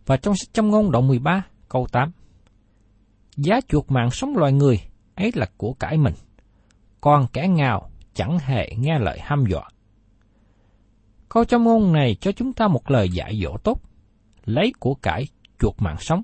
Và 0.06 0.16
trong 0.16 0.35
sách 0.37 0.52
châm 0.52 0.68
ngôn 0.68 0.90
đoạn 0.90 1.09
13, 1.09 1.42
câu 1.68 1.87
8, 1.92 2.12
Giá 3.37 3.61
chuột 3.68 3.90
mạng 3.90 4.11
sống 4.11 4.37
loài 4.37 4.52
người 4.52 4.80
ấy 5.14 5.32
là 5.35 5.47
của 5.56 5.73
cải 5.73 5.99
mình, 5.99 6.14
còn 7.00 7.26
kẻ 7.32 7.49
ngào 7.49 7.90
chẳng 8.14 8.38
hề 8.38 8.68
nghe 8.78 8.99
lời 8.99 9.18
ham 9.23 9.44
dọa. 9.50 9.68
Câu 11.28 11.44
châm 11.44 11.64
ngôn 11.64 11.92
này 11.92 12.16
cho 12.21 12.32
chúng 12.32 12.52
ta 12.52 12.68
một 12.68 12.90
lời 12.90 13.09
dạy 13.09 13.40
dỗ 13.42 13.56
tốt, 13.64 13.80
lấy 14.44 14.73
của 14.80 14.94
cải 14.94 15.25
chuột 15.59 15.75
mạng 15.78 15.97
sống, 15.99 16.23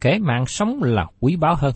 kể 0.00 0.18
mạng 0.18 0.46
sống 0.46 0.82
là 0.82 1.06
quý 1.20 1.36
báu 1.36 1.54
hơn. 1.54 1.74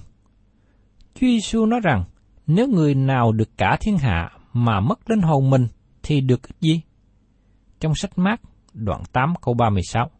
Chúa 1.15 1.27
Giêsu 1.27 1.67
nói 1.67 1.81
rằng, 1.83 2.05
nếu 2.47 2.69
người 2.69 2.95
nào 2.95 3.33
được 3.33 3.49
cả 3.57 3.77
thiên 3.81 3.99
hạ 3.99 4.31
mà 4.53 4.81
mất 4.81 5.11
linh 5.11 5.23
hồn 5.23 5.51
mình 5.51 5.67
thì 6.03 6.21
được 6.21 6.49
ích 6.49 6.57
gì? 6.61 6.81
Trong 7.81 7.95
sách 7.95 8.19
mát 8.19 8.41
đoạn 8.73 9.03
8 9.13 9.35
câu 9.43 9.55
36 9.55 10.11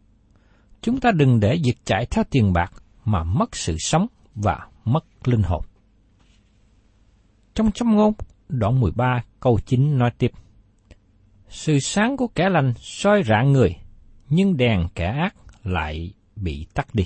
Chúng 0.81 0.99
ta 0.99 1.11
đừng 1.11 1.39
để 1.39 1.59
việc 1.63 1.75
chạy 1.85 2.05
theo 2.05 2.23
tiền 2.31 2.53
bạc 2.53 2.73
mà 3.05 3.23
mất 3.23 3.55
sự 3.55 3.75
sống 3.79 4.07
và 4.35 4.67
mất 4.85 5.27
linh 5.27 5.43
hồn. 5.43 5.63
Trong 7.53 7.71
châm 7.71 7.95
ngôn, 7.95 8.13
đoạn 8.49 8.79
13 8.79 9.23
câu 9.39 9.59
9 9.65 9.97
nói 9.97 10.11
tiếp. 10.17 10.31
Sự 11.49 11.79
sáng 11.79 12.17
của 12.17 12.27
kẻ 12.27 12.49
lành 12.49 12.73
soi 12.77 13.23
rạng 13.23 13.51
người, 13.51 13.75
nhưng 14.29 14.57
đèn 14.57 14.87
kẻ 14.95 15.05
ác 15.05 15.35
lại 15.63 16.13
bị 16.35 16.65
tắt 16.73 16.87
đi. 16.93 17.03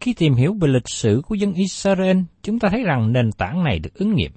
Khi 0.00 0.14
tìm 0.14 0.34
hiểu 0.34 0.54
về 0.60 0.68
lịch 0.68 0.88
sử 0.88 1.22
của 1.26 1.34
dân 1.34 1.52
Israel, 1.52 2.18
chúng 2.42 2.58
ta 2.58 2.68
thấy 2.68 2.82
rằng 2.82 3.12
nền 3.12 3.32
tảng 3.32 3.64
này 3.64 3.78
được 3.78 3.94
ứng 3.94 4.14
nghiệm. 4.14 4.32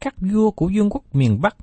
Các 0.00 0.14
vua 0.20 0.50
của 0.50 0.70
vương 0.74 0.90
quốc 0.90 1.14
miền 1.14 1.40
Bắc, 1.40 1.56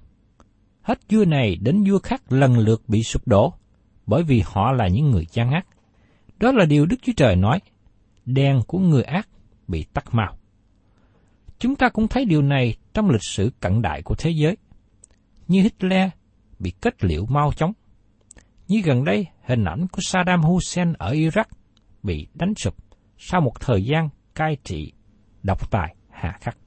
hết 0.82 1.00
vua 1.10 1.26
này 1.26 1.56
đến 1.56 1.84
vua 1.84 2.00
khác 2.00 2.32
lần 2.32 2.58
lượt 2.58 2.82
bị 2.88 3.04
sụp 3.04 3.28
đổ, 3.28 3.54
bởi 4.06 4.24
vì 4.24 4.44
họ 4.46 4.72
là 4.72 4.88
những 4.88 5.12
người 5.12 5.28
gian 5.32 5.52
ác. 5.52 5.68
Đó 6.40 6.52
là 6.52 6.66
điều 6.66 6.86
Đức 6.86 6.96
Chúa 7.02 7.14
Trời 7.18 7.36
nói, 7.36 7.60
đèn 8.26 8.62
của 8.68 8.80
người 8.80 9.04
ác 9.04 9.30
bị 9.68 9.86
tắt 9.94 10.06
mau. 10.12 10.38
Chúng 11.60 11.76
ta 11.76 11.90
cũng 11.90 12.08
thấy 12.08 12.26
điều 12.26 12.42
này 12.42 12.76
trong 12.94 13.10
lịch 13.10 13.24
sử 13.24 13.52
cận 13.60 13.82
đại 13.82 14.02
của 14.02 14.16
thế 14.16 14.32
giới. 14.32 14.58
Như 15.48 15.62
Hitler 15.62 16.10
bị 16.60 16.72
kết 16.82 17.04
liễu 17.04 17.26
mau 17.26 17.54
chóng. 17.54 17.74
Như 18.68 18.82
gần 18.82 19.04
đây, 19.04 19.28
hình 19.46 19.64
ảnh 19.64 19.88
của 19.88 20.02
Saddam 20.02 20.42
Hussein 20.42 20.94
ở 20.94 21.14
Iraq 21.14 21.46
bị 22.04 22.28
đánh 22.34 22.54
sụp 22.56 22.76
sau 23.18 23.42
một 23.42 23.60
thời 23.60 23.84
gian 23.84 24.10
cai 24.36 24.58
trị 24.64 24.94
độc 25.44 25.72
tài 25.72 25.96
hà 26.10 26.38
khắc. 26.42 26.58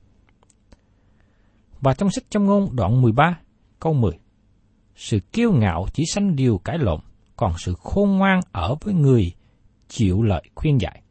Và 1.80 1.94
trong 1.94 2.10
sách 2.10 2.24
trong 2.30 2.44
ngôn 2.44 2.76
đoạn 2.76 3.02
13, 3.02 3.38
câu 3.80 3.92
10, 3.92 4.12
Sự 4.96 5.20
kiêu 5.32 5.52
ngạo 5.52 5.86
chỉ 5.92 6.04
sanh 6.06 6.36
điều 6.36 6.58
cãi 6.58 6.78
lộn, 6.78 7.00
còn 7.38 7.52
sự 7.58 7.74
khôn 7.74 8.16
ngoan 8.18 8.40
ở 8.52 8.74
với 8.80 8.94
người 8.94 9.32
chịu 9.88 10.22
lợi 10.22 10.42
khuyên 10.54 10.80
dạy. 10.80 11.02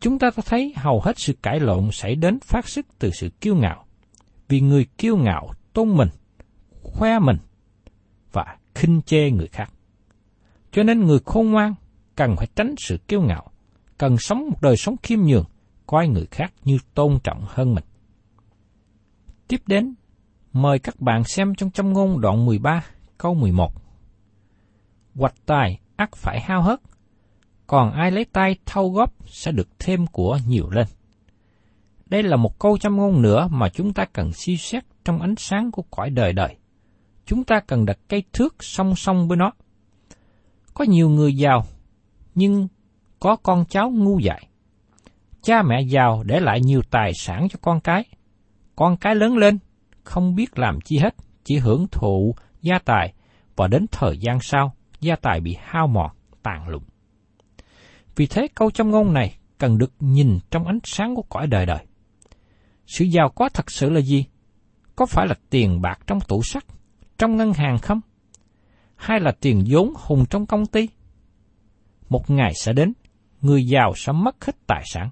Chúng 0.00 0.18
ta 0.18 0.30
thấy 0.46 0.74
hầu 0.76 1.00
hết 1.00 1.18
sự 1.18 1.32
cãi 1.42 1.60
lộn 1.60 1.90
xảy 1.92 2.14
đến 2.14 2.38
phát 2.40 2.68
xuất 2.68 2.86
từ 2.98 3.10
sự 3.10 3.28
kiêu 3.40 3.56
ngạo, 3.56 3.84
vì 4.48 4.60
người 4.60 4.86
kiêu 4.98 5.16
ngạo 5.16 5.50
tôn 5.72 5.96
mình, 5.96 6.08
khoe 6.82 7.18
mình 7.18 7.36
và 8.32 8.56
khinh 8.74 9.02
chê 9.02 9.30
người 9.30 9.46
khác. 9.46 9.72
Cho 10.72 10.82
nên 10.82 11.06
người 11.06 11.18
khôn 11.24 11.50
ngoan 11.50 11.74
cần 12.16 12.36
phải 12.36 12.46
tránh 12.56 12.74
sự 12.78 12.98
kiêu 13.08 13.22
ngạo, 13.22 13.50
cần 13.98 14.18
sống 14.18 14.48
một 14.50 14.62
đời 14.62 14.76
sống 14.76 14.96
khiêm 15.02 15.20
nhường, 15.22 15.44
coi 15.86 16.08
người 16.08 16.26
khác 16.30 16.52
như 16.64 16.78
tôn 16.94 17.18
trọng 17.24 17.44
hơn 17.48 17.74
mình. 17.74 17.84
Tiếp 19.48 19.60
đến, 19.66 19.94
mời 20.52 20.78
các 20.78 21.00
bạn 21.00 21.24
xem 21.24 21.54
trong 21.54 21.70
châm 21.70 21.92
ngôn 21.92 22.20
đoạn 22.20 22.46
13, 22.46 22.84
câu 23.18 23.34
11. 23.34 23.87
Hoạch 25.18 25.34
tài 25.46 25.80
ắt 25.96 26.16
phải 26.16 26.40
hao 26.40 26.62
hớt, 26.62 26.80
còn 27.66 27.92
ai 27.92 28.10
lấy 28.10 28.24
tay 28.24 28.56
thâu 28.66 28.90
góp 28.90 29.14
sẽ 29.26 29.52
được 29.52 29.68
thêm 29.78 30.06
của 30.06 30.38
nhiều 30.46 30.70
lên. 30.70 30.86
Đây 32.06 32.22
là 32.22 32.36
một 32.36 32.58
câu 32.58 32.78
châm 32.78 32.96
ngôn 32.96 33.22
nữa 33.22 33.48
mà 33.50 33.68
chúng 33.68 33.92
ta 33.92 34.04
cần 34.04 34.32
suy 34.32 34.56
xét 34.56 34.84
trong 35.04 35.20
ánh 35.20 35.34
sáng 35.36 35.70
của 35.70 35.82
cõi 35.90 36.10
đời 36.10 36.32
đời. 36.32 36.56
Chúng 37.26 37.44
ta 37.44 37.60
cần 37.60 37.84
đặt 37.84 37.98
cây 38.08 38.22
thước 38.32 38.56
song 38.60 38.96
song 38.96 39.28
với 39.28 39.36
nó. 39.36 39.52
Có 40.74 40.84
nhiều 40.84 41.08
người 41.08 41.36
giàu, 41.36 41.66
nhưng 42.34 42.68
có 43.20 43.36
con 43.36 43.64
cháu 43.68 43.90
ngu 43.90 44.18
dại. 44.18 44.48
Cha 45.42 45.62
mẹ 45.62 45.80
giàu 45.82 46.22
để 46.26 46.40
lại 46.40 46.60
nhiều 46.60 46.82
tài 46.90 47.12
sản 47.14 47.48
cho 47.48 47.58
con 47.62 47.80
cái. 47.80 48.04
Con 48.76 48.96
cái 48.96 49.14
lớn 49.14 49.36
lên, 49.36 49.58
không 50.02 50.34
biết 50.34 50.58
làm 50.58 50.80
chi 50.80 50.98
hết, 50.98 51.14
chỉ 51.44 51.58
hưởng 51.58 51.86
thụ 51.90 52.34
gia 52.60 52.78
tài 52.78 53.14
và 53.56 53.68
đến 53.68 53.86
thời 53.90 54.18
gian 54.18 54.38
sau, 54.42 54.74
gia 55.00 55.16
tài 55.16 55.40
bị 55.40 55.56
hao 55.60 55.86
mòn, 55.86 56.10
tàn 56.42 56.68
lụng. 56.68 56.84
Vì 58.16 58.26
thế 58.26 58.48
câu 58.54 58.70
châm 58.70 58.90
ngôn 58.90 59.12
này 59.12 59.38
cần 59.58 59.78
được 59.78 59.92
nhìn 60.00 60.38
trong 60.50 60.66
ánh 60.66 60.78
sáng 60.84 61.14
của 61.14 61.22
cõi 61.22 61.46
đời 61.46 61.66
đời. 61.66 61.86
Sự 62.86 63.04
giàu 63.04 63.28
có 63.34 63.48
thật 63.48 63.70
sự 63.70 63.90
là 63.90 64.00
gì? 64.00 64.24
Có 64.96 65.06
phải 65.06 65.26
là 65.26 65.34
tiền 65.50 65.80
bạc 65.80 65.98
trong 66.06 66.20
tủ 66.20 66.42
sắt, 66.42 66.64
trong 67.18 67.36
ngân 67.36 67.52
hàng 67.52 67.78
không? 67.78 68.00
Hay 68.96 69.20
là 69.20 69.32
tiền 69.40 69.64
vốn 69.68 69.92
hùng 69.96 70.24
trong 70.30 70.46
công 70.46 70.66
ty? 70.66 70.88
Một 72.08 72.30
ngày 72.30 72.52
sẽ 72.54 72.72
đến, 72.72 72.92
người 73.40 73.66
giàu 73.66 73.92
sẽ 73.96 74.12
mất 74.12 74.44
hết 74.44 74.56
tài 74.66 74.82
sản. 74.86 75.10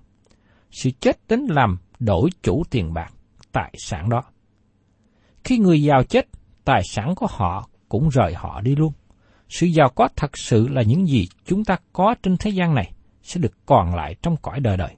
Sự 0.71 0.91
chết 1.01 1.19
đến 1.29 1.41
làm 1.49 1.79
đổi 1.99 2.31
chủ 2.43 2.63
tiền 2.71 2.93
bạc, 2.95 3.13
tài 3.53 3.75
sản 3.79 4.09
đó. 4.09 4.23
Khi 5.45 5.59
người 5.59 5.83
giàu 5.83 6.05
chết, 6.05 6.27
tài 6.65 6.83
sản 6.85 7.15
của 7.15 7.27
họ 7.31 7.69
cũng 7.89 8.09
rời 8.09 8.35
họ 8.35 8.61
đi 8.61 8.77
luôn. 8.77 8.93
Sự 9.49 9.67
giàu 9.67 9.89
có 9.95 10.09
thật 10.17 10.39
sự 10.39 10.69
là 10.69 10.83
những 10.83 11.07
gì 11.07 11.29
chúng 11.45 11.65
ta 11.65 11.77
có 11.93 12.15
trên 12.23 12.37
thế 12.37 12.51
gian 12.51 12.75
này 12.75 12.93
sẽ 13.23 13.41
được 13.41 13.67
còn 13.67 13.95
lại 13.95 14.15
trong 14.23 14.37
cõi 14.37 14.61
đời 14.61 14.77
đời. 14.77 14.97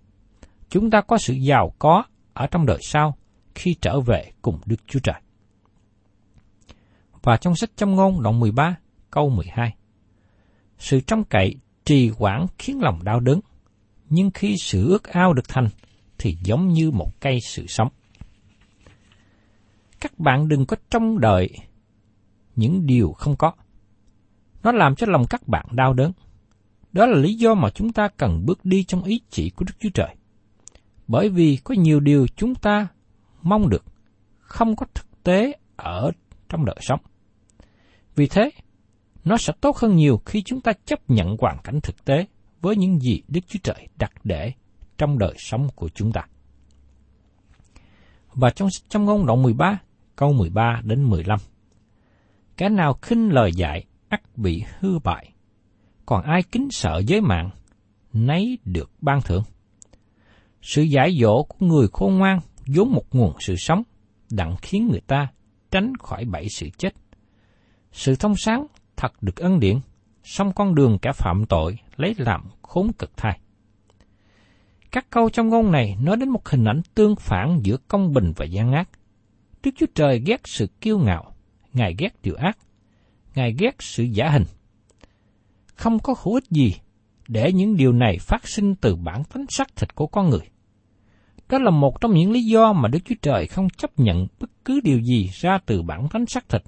Chúng 0.68 0.90
ta 0.90 1.00
có 1.00 1.18
sự 1.18 1.34
giàu 1.34 1.72
có 1.78 2.04
ở 2.32 2.46
trong 2.46 2.66
đời 2.66 2.78
sau 2.82 3.16
khi 3.54 3.76
trở 3.80 4.00
về 4.00 4.32
cùng 4.42 4.58
Đức 4.66 4.76
Chúa 4.86 5.00
Trời. 5.02 5.20
Và 7.22 7.36
trong 7.36 7.56
sách 7.56 7.70
châm 7.76 7.94
ngôn 7.94 8.22
đoạn 8.22 8.40
13 8.40 8.76
câu 9.10 9.30
12 9.30 9.74
Sự 10.78 11.00
trong 11.00 11.24
cậy 11.24 11.54
trì 11.84 12.10
quản 12.18 12.46
khiến 12.58 12.82
lòng 12.82 13.04
đau 13.04 13.20
đớn, 13.20 13.40
nhưng 14.08 14.30
khi 14.30 14.56
sự 14.60 14.88
ước 14.88 15.04
ao 15.04 15.32
được 15.32 15.48
thành 15.48 15.68
thì 16.18 16.36
giống 16.42 16.68
như 16.68 16.90
một 16.90 17.20
cây 17.20 17.38
sự 17.40 17.66
sống. 17.66 17.88
Các 20.00 20.18
bạn 20.18 20.48
đừng 20.48 20.66
có 20.66 20.76
trông 20.90 21.20
đợi 21.20 21.50
những 22.56 22.86
điều 22.86 23.12
không 23.12 23.36
có. 23.36 23.52
Nó 24.68 24.72
làm 24.72 24.94
cho 24.94 25.06
lòng 25.06 25.24
các 25.30 25.48
bạn 25.48 25.66
đau 25.70 25.92
đớn. 25.92 26.12
Đó 26.92 27.06
là 27.06 27.18
lý 27.18 27.34
do 27.34 27.54
mà 27.54 27.70
chúng 27.70 27.92
ta 27.92 28.08
cần 28.16 28.46
bước 28.46 28.64
đi 28.64 28.84
trong 28.84 29.02
ý 29.02 29.20
chỉ 29.30 29.50
của 29.50 29.64
Đức 29.64 29.72
Chúa 29.80 29.88
Trời. 29.94 30.16
Bởi 31.06 31.28
vì 31.28 31.58
có 31.64 31.74
nhiều 31.74 32.00
điều 32.00 32.26
chúng 32.36 32.54
ta 32.54 32.88
mong 33.42 33.68
được, 33.68 33.84
không 34.38 34.76
có 34.76 34.86
thực 34.94 35.22
tế 35.22 35.52
ở 35.76 36.10
trong 36.48 36.64
đời 36.64 36.76
sống. 36.80 37.00
Vì 38.16 38.26
thế, 38.26 38.50
nó 39.24 39.36
sẽ 39.36 39.52
tốt 39.60 39.76
hơn 39.76 39.96
nhiều 39.96 40.20
khi 40.26 40.42
chúng 40.42 40.60
ta 40.60 40.72
chấp 40.84 41.10
nhận 41.10 41.36
hoàn 41.40 41.58
cảnh 41.64 41.80
thực 41.82 42.04
tế 42.04 42.26
với 42.60 42.76
những 42.76 43.00
gì 43.00 43.22
Đức 43.28 43.40
Chúa 43.46 43.58
Trời 43.62 43.88
đặt 43.98 44.12
để 44.24 44.52
trong 44.98 45.18
đời 45.18 45.34
sống 45.38 45.68
của 45.74 45.88
chúng 45.88 46.12
ta. 46.12 46.26
Và 48.32 48.50
trong 48.50 48.68
trong 48.88 49.04
ngôn 49.04 49.26
đoạn 49.26 49.42
13, 49.42 49.78
câu 50.16 50.32
13 50.32 50.80
đến 50.84 51.04
15. 51.04 51.38
Cái 52.56 52.70
nào 52.70 52.98
khinh 53.02 53.32
lời 53.32 53.52
dạy, 53.52 53.84
ắt 54.08 54.22
bị 54.36 54.64
hư 54.78 54.98
bại. 54.98 55.32
Còn 56.06 56.22
ai 56.22 56.42
kính 56.42 56.68
sợ 56.70 57.02
giới 57.06 57.20
mạng, 57.20 57.50
nấy 58.12 58.58
được 58.64 58.90
ban 59.00 59.22
thưởng. 59.22 59.42
Sự 60.62 60.82
giải 60.82 61.18
dỗ 61.20 61.42
của 61.42 61.66
người 61.66 61.88
khôn 61.92 62.18
ngoan 62.18 62.40
vốn 62.66 62.92
một 62.92 63.04
nguồn 63.12 63.32
sự 63.40 63.56
sống, 63.56 63.82
đặng 64.30 64.56
khiến 64.62 64.88
người 64.90 65.00
ta 65.00 65.28
tránh 65.70 65.92
khỏi 65.96 66.24
bảy 66.24 66.48
sự 66.48 66.68
chết. 66.78 66.94
Sự 67.92 68.16
thông 68.16 68.36
sáng 68.36 68.66
thật 68.96 69.22
được 69.22 69.36
ân 69.36 69.60
điển, 69.60 69.78
song 70.24 70.52
con 70.52 70.74
đường 70.74 70.98
cả 71.02 71.12
phạm 71.12 71.46
tội 71.46 71.78
lấy 71.96 72.14
làm 72.18 72.44
khốn 72.62 72.92
cực 72.92 73.16
thai. 73.16 73.40
Các 74.90 75.06
câu 75.10 75.30
trong 75.30 75.48
ngôn 75.48 75.72
này 75.72 75.96
nói 76.02 76.16
đến 76.16 76.28
một 76.28 76.48
hình 76.48 76.64
ảnh 76.64 76.82
tương 76.94 77.16
phản 77.16 77.60
giữa 77.62 77.76
công 77.88 78.12
bình 78.12 78.32
và 78.36 78.44
gian 78.44 78.72
ác. 78.72 78.88
Đức 79.62 79.70
Chúa 79.78 79.86
Trời 79.94 80.22
ghét 80.26 80.40
sự 80.44 80.66
kiêu 80.80 80.98
ngạo, 80.98 81.34
Ngài 81.72 81.94
ghét 81.98 82.22
điều 82.22 82.34
ác, 82.34 82.58
Ngài 83.38 83.54
ghét 83.58 83.76
sự 83.78 84.02
giả 84.02 84.30
hình. 84.30 84.44
Không 85.74 85.98
có 85.98 86.14
hữu 86.22 86.34
ích 86.34 86.44
gì 86.50 86.74
để 87.28 87.52
những 87.52 87.76
điều 87.76 87.92
này 87.92 88.18
phát 88.20 88.48
sinh 88.48 88.74
từ 88.74 88.96
bản 88.96 89.24
tánh 89.24 89.44
xác 89.48 89.76
thịt 89.76 89.94
của 89.94 90.06
con 90.06 90.30
người. 90.30 90.48
Đó 91.48 91.58
là 91.58 91.70
một 91.70 92.00
trong 92.00 92.14
những 92.14 92.32
lý 92.32 92.44
do 92.44 92.72
mà 92.72 92.88
Đức 92.88 92.98
Chúa 93.04 93.14
Trời 93.22 93.46
không 93.46 93.68
chấp 93.70 93.90
nhận 93.96 94.26
bất 94.40 94.50
cứ 94.64 94.80
điều 94.84 95.00
gì 95.00 95.30
ra 95.32 95.58
từ 95.66 95.82
bản 95.82 96.08
thánh 96.08 96.26
xác 96.26 96.48
thịt. 96.48 96.62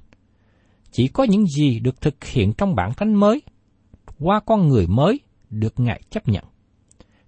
Chỉ 0.91 1.09
có 1.09 1.25
những 1.25 1.47
gì 1.47 1.81
được 1.81 2.01
thực 2.01 2.25
hiện 2.25 2.53
trong 2.59 2.75
bản 2.75 2.95
thánh 2.95 3.15
mới, 3.15 3.43
qua 4.19 4.41
con 4.41 4.69
người 4.69 4.87
mới, 4.87 5.21
được 5.51 5.81
Ngài 5.81 6.03
chấp 6.11 6.29
nhận. 6.29 6.45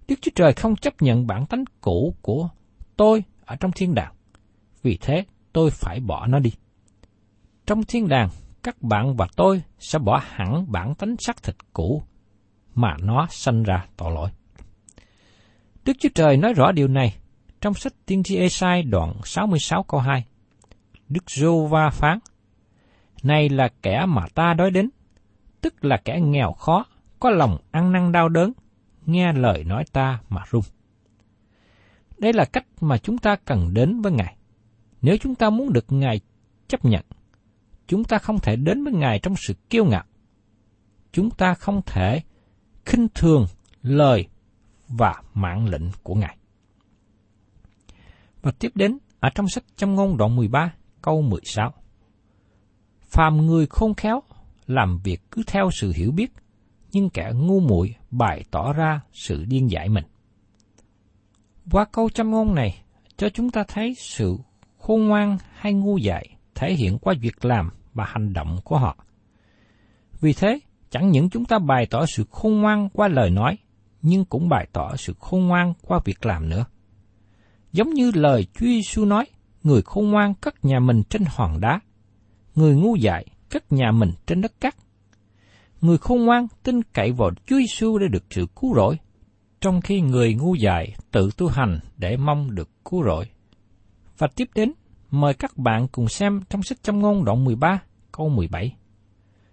Đức 0.07 0.15
Chúa 0.21 0.31
Trời 0.35 0.53
không 0.53 0.75
chấp 0.75 0.93
nhận 1.01 1.27
bản 1.27 1.45
tánh 1.45 1.63
cũ 1.81 2.15
của 2.21 2.49
tôi 2.97 3.23
ở 3.45 3.55
trong 3.55 3.71
thiên 3.71 3.95
đàng. 3.95 4.13
Vì 4.83 4.97
thế, 5.01 5.25
tôi 5.53 5.69
phải 5.71 5.99
bỏ 5.99 6.27
nó 6.27 6.39
đi. 6.39 6.51
Trong 7.65 7.83
thiên 7.83 8.07
đàng, 8.07 8.29
các 8.63 8.81
bạn 8.81 9.15
và 9.15 9.27
tôi 9.35 9.63
sẽ 9.79 9.99
bỏ 9.99 10.21
hẳn 10.25 10.71
bản 10.71 10.95
tánh 10.95 11.15
xác 11.19 11.43
thịt 11.43 11.55
cũ 11.73 12.03
mà 12.75 12.95
nó 12.99 13.27
sanh 13.29 13.63
ra 13.63 13.85
tội 13.97 14.11
lỗi. 14.11 14.29
Đức 15.85 15.93
Chúa 15.99 16.09
Trời 16.15 16.37
nói 16.37 16.53
rõ 16.53 16.71
điều 16.71 16.87
này 16.87 17.15
trong 17.61 17.73
sách 17.73 17.93
Tiên 18.05 18.23
tri 18.23 18.37
Esai 18.37 18.83
đoạn 18.83 19.13
66 19.23 19.83
câu 19.83 19.99
2. 19.99 20.25
Đức 21.09 21.31
giô 21.31 21.65
va 21.65 21.89
phán, 21.89 22.19
Này 23.23 23.49
là 23.49 23.69
kẻ 23.81 24.05
mà 24.07 24.25
ta 24.35 24.53
đói 24.53 24.71
đến, 24.71 24.89
tức 25.61 25.85
là 25.85 25.97
kẻ 26.05 26.19
nghèo 26.19 26.51
khó, 26.51 26.85
có 27.19 27.29
lòng 27.29 27.57
ăn 27.71 27.91
năn 27.91 28.11
đau 28.11 28.29
đớn, 28.29 28.53
nghe 29.05 29.33
lời 29.33 29.63
nói 29.63 29.83
ta 29.91 30.19
mà 30.29 30.43
run. 30.51 30.61
Đây 32.17 32.33
là 32.33 32.45
cách 32.45 32.65
mà 32.81 32.97
chúng 32.97 33.17
ta 33.17 33.35
cần 33.35 33.73
đến 33.73 34.01
với 34.01 34.11
Ngài. 34.11 34.35
Nếu 35.01 35.17
chúng 35.21 35.35
ta 35.35 35.49
muốn 35.49 35.73
được 35.73 35.85
Ngài 35.89 36.21
chấp 36.67 36.85
nhận, 36.85 37.05
chúng 37.87 38.03
ta 38.03 38.17
không 38.17 38.39
thể 38.39 38.55
đến 38.55 38.83
với 38.83 38.93
Ngài 38.93 39.19
trong 39.19 39.33
sự 39.37 39.53
kiêu 39.69 39.85
ngạo. 39.85 40.03
Chúng 41.11 41.29
ta 41.29 41.53
không 41.53 41.81
thể 41.85 42.21
khinh 42.85 43.07
thường 43.15 43.45
lời 43.81 44.27
và 44.87 45.13
mạng 45.33 45.67
lệnh 45.69 45.83
của 46.03 46.15
Ngài. 46.15 46.37
Và 48.41 48.51
tiếp 48.51 48.71
đến, 48.75 48.97
ở 49.19 49.29
trong 49.35 49.47
sách 49.47 49.63
châm 49.75 49.95
ngôn 49.95 50.17
đoạn 50.17 50.35
13, 50.35 50.73
câu 51.01 51.21
16. 51.21 51.73
Phàm 53.01 53.37
người 53.45 53.65
khôn 53.65 53.93
khéo, 53.93 54.23
làm 54.67 54.99
việc 55.03 55.21
cứ 55.31 55.41
theo 55.47 55.69
sự 55.71 55.93
hiểu 55.95 56.11
biết, 56.11 56.33
nhưng 56.91 57.09
kẻ 57.09 57.31
ngu 57.35 57.59
muội 57.59 57.95
bày 58.11 58.43
tỏ 58.51 58.73
ra 58.73 59.01
sự 59.13 59.45
điên 59.45 59.71
dại 59.71 59.89
mình. 59.89 60.05
Qua 61.71 61.85
câu 61.85 62.09
châm 62.09 62.31
ngôn 62.31 62.55
này, 62.55 62.83
cho 63.17 63.29
chúng 63.29 63.49
ta 63.49 63.63
thấy 63.67 63.95
sự 63.97 64.37
khôn 64.79 65.07
ngoan 65.07 65.37
hay 65.53 65.73
ngu 65.73 65.97
dại 65.97 66.32
thể 66.55 66.73
hiện 66.73 66.97
qua 66.97 67.13
việc 67.21 67.45
làm 67.45 67.69
và 67.93 68.05
hành 68.05 68.33
động 68.33 68.59
của 68.63 68.77
họ. 68.77 69.05
Vì 70.21 70.33
thế, 70.33 70.59
chẳng 70.89 71.11
những 71.11 71.29
chúng 71.29 71.45
ta 71.45 71.59
bày 71.59 71.85
tỏ 71.85 72.05
sự 72.05 72.23
khôn 72.31 72.61
ngoan 72.61 72.89
qua 72.89 73.07
lời 73.07 73.29
nói, 73.29 73.57
nhưng 74.01 74.25
cũng 74.25 74.49
bày 74.49 74.67
tỏ 74.73 74.95
sự 74.95 75.13
khôn 75.19 75.47
ngoan 75.47 75.73
qua 75.81 75.99
việc 76.05 76.25
làm 76.25 76.49
nữa. 76.49 76.65
Giống 77.71 77.89
như 77.89 78.11
lời 78.13 78.47
Chúa 78.53 78.65
Giêsu 78.65 79.05
nói, 79.05 79.25
người 79.63 79.81
khôn 79.81 80.11
ngoan 80.11 80.33
cất 80.33 80.65
nhà 80.65 80.79
mình 80.79 81.03
trên 81.09 81.23
hòn 81.27 81.59
đá, 81.59 81.79
người 82.55 82.75
ngu 82.75 82.95
dại 82.95 83.25
cất 83.49 83.71
nhà 83.71 83.91
mình 83.91 84.11
trên 84.27 84.41
đất 84.41 84.61
cát. 84.61 84.75
Người 85.81 85.97
khôn 85.97 86.25
ngoan 86.25 86.47
tin 86.63 86.83
cậy 86.83 87.11
vào 87.11 87.31
Chúa 87.45 87.57
Giêsu 87.57 87.97
để 87.97 88.07
được 88.07 88.23
sự 88.29 88.47
cứu 88.61 88.75
rỗi, 88.75 88.97
trong 89.61 89.81
khi 89.81 90.01
người 90.01 90.33
ngu 90.33 90.55
dại 90.55 90.95
tự 91.11 91.29
tu 91.37 91.47
hành 91.47 91.79
để 91.97 92.17
mong 92.17 92.55
được 92.55 92.69
cứu 92.85 93.03
rỗi. 93.03 93.29
Và 94.17 94.27
tiếp 94.35 94.49
đến, 94.55 94.71
mời 95.13 95.33
các 95.33 95.57
bạn 95.57 95.87
cùng 95.91 96.07
xem 96.07 96.41
trong 96.49 96.63
sách 96.63 96.83
châm 96.83 96.99
ngôn 96.99 97.25
đoạn 97.25 97.43
13, 97.45 97.81
câu 98.11 98.29
17. 98.29 98.75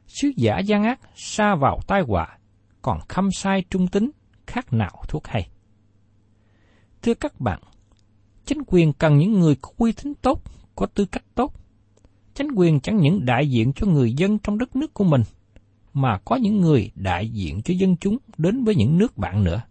Sứ 0.07 0.31
giả 0.37 0.59
gian 0.59 0.85
ác 0.85 1.01
xa 1.15 1.55
vào 1.55 1.81
tai 1.87 2.03
họa, 2.03 2.39
còn 2.83 2.99
khâm 3.09 3.29
sai 3.33 3.65
trung 3.71 3.89
tính 3.89 4.11
khác 4.47 4.73
nào 4.73 5.03
thuốc 5.09 5.27
hay. 5.27 5.49
Thưa 7.03 7.15
các 7.15 7.41
bạn, 7.41 7.61
chính 8.45 8.59
quyền 8.67 8.93
cần 8.93 9.19
những 9.19 9.33
người 9.33 9.57
có 9.61 9.71
uy 9.77 9.93
tín 9.93 10.13
tốt, 10.23 10.43
có 10.77 10.87
tư 10.87 11.05
cách 11.05 11.25
tốt. 11.35 11.55
Chính 12.35 12.49
quyền 12.53 12.81
chẳng 12.81 12.97
những 12.97 13.25
đại 13.25 13.51
diện 13.51 13.73
cho 13.73 13.87
người 13.87 14.13
dân 14.13 14.39
trong 14.39 14.59
đất 14.59 14.77
nước 14.77 14.95
của 14.95 15.05
mình, 15.05 15.23
mà 15.93 16.19
có 16.25 16.37
những 16.37 16.61
người 16.61 16.91
đại 16.95 17.29
diện 17.29 17.63
cho 17.63 17.75
dân 17.79 17.97
chúng 17.97 18.17
đến 18.39 18.65
với 18.65 18.75
những 18.75 18.99
nước 18.99 19.19
bạn 19.19 19.45
nữa. 19.45 19.63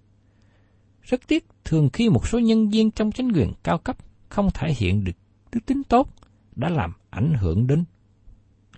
Rất 1.02 1.28
tiếc, 1.28 1.48
thường 1.64 1.90
khi 1.94 2.10
một 2.10 2.28
số 2.28 2.40
nhân 2.40 2.70
viên 2.70 2.92
trong 2.92 3.12
chính 3.12 3.32
quyền 3.32 3.54
cao 3.64 3.78
cấp 3.78 3.98
không 4.30 4.50
thể 4.54 4.74
hiện 4.74 5.04
được 5.04 5.12
đức 5.52 5.66
tính 5.66 5.84
tốt 5.84 6.10
đã 6.56 6.70
làm 6.70 6.94
ảnh 7.10 7.34
hưởng 7.34 7.68
đến 7.68 7.84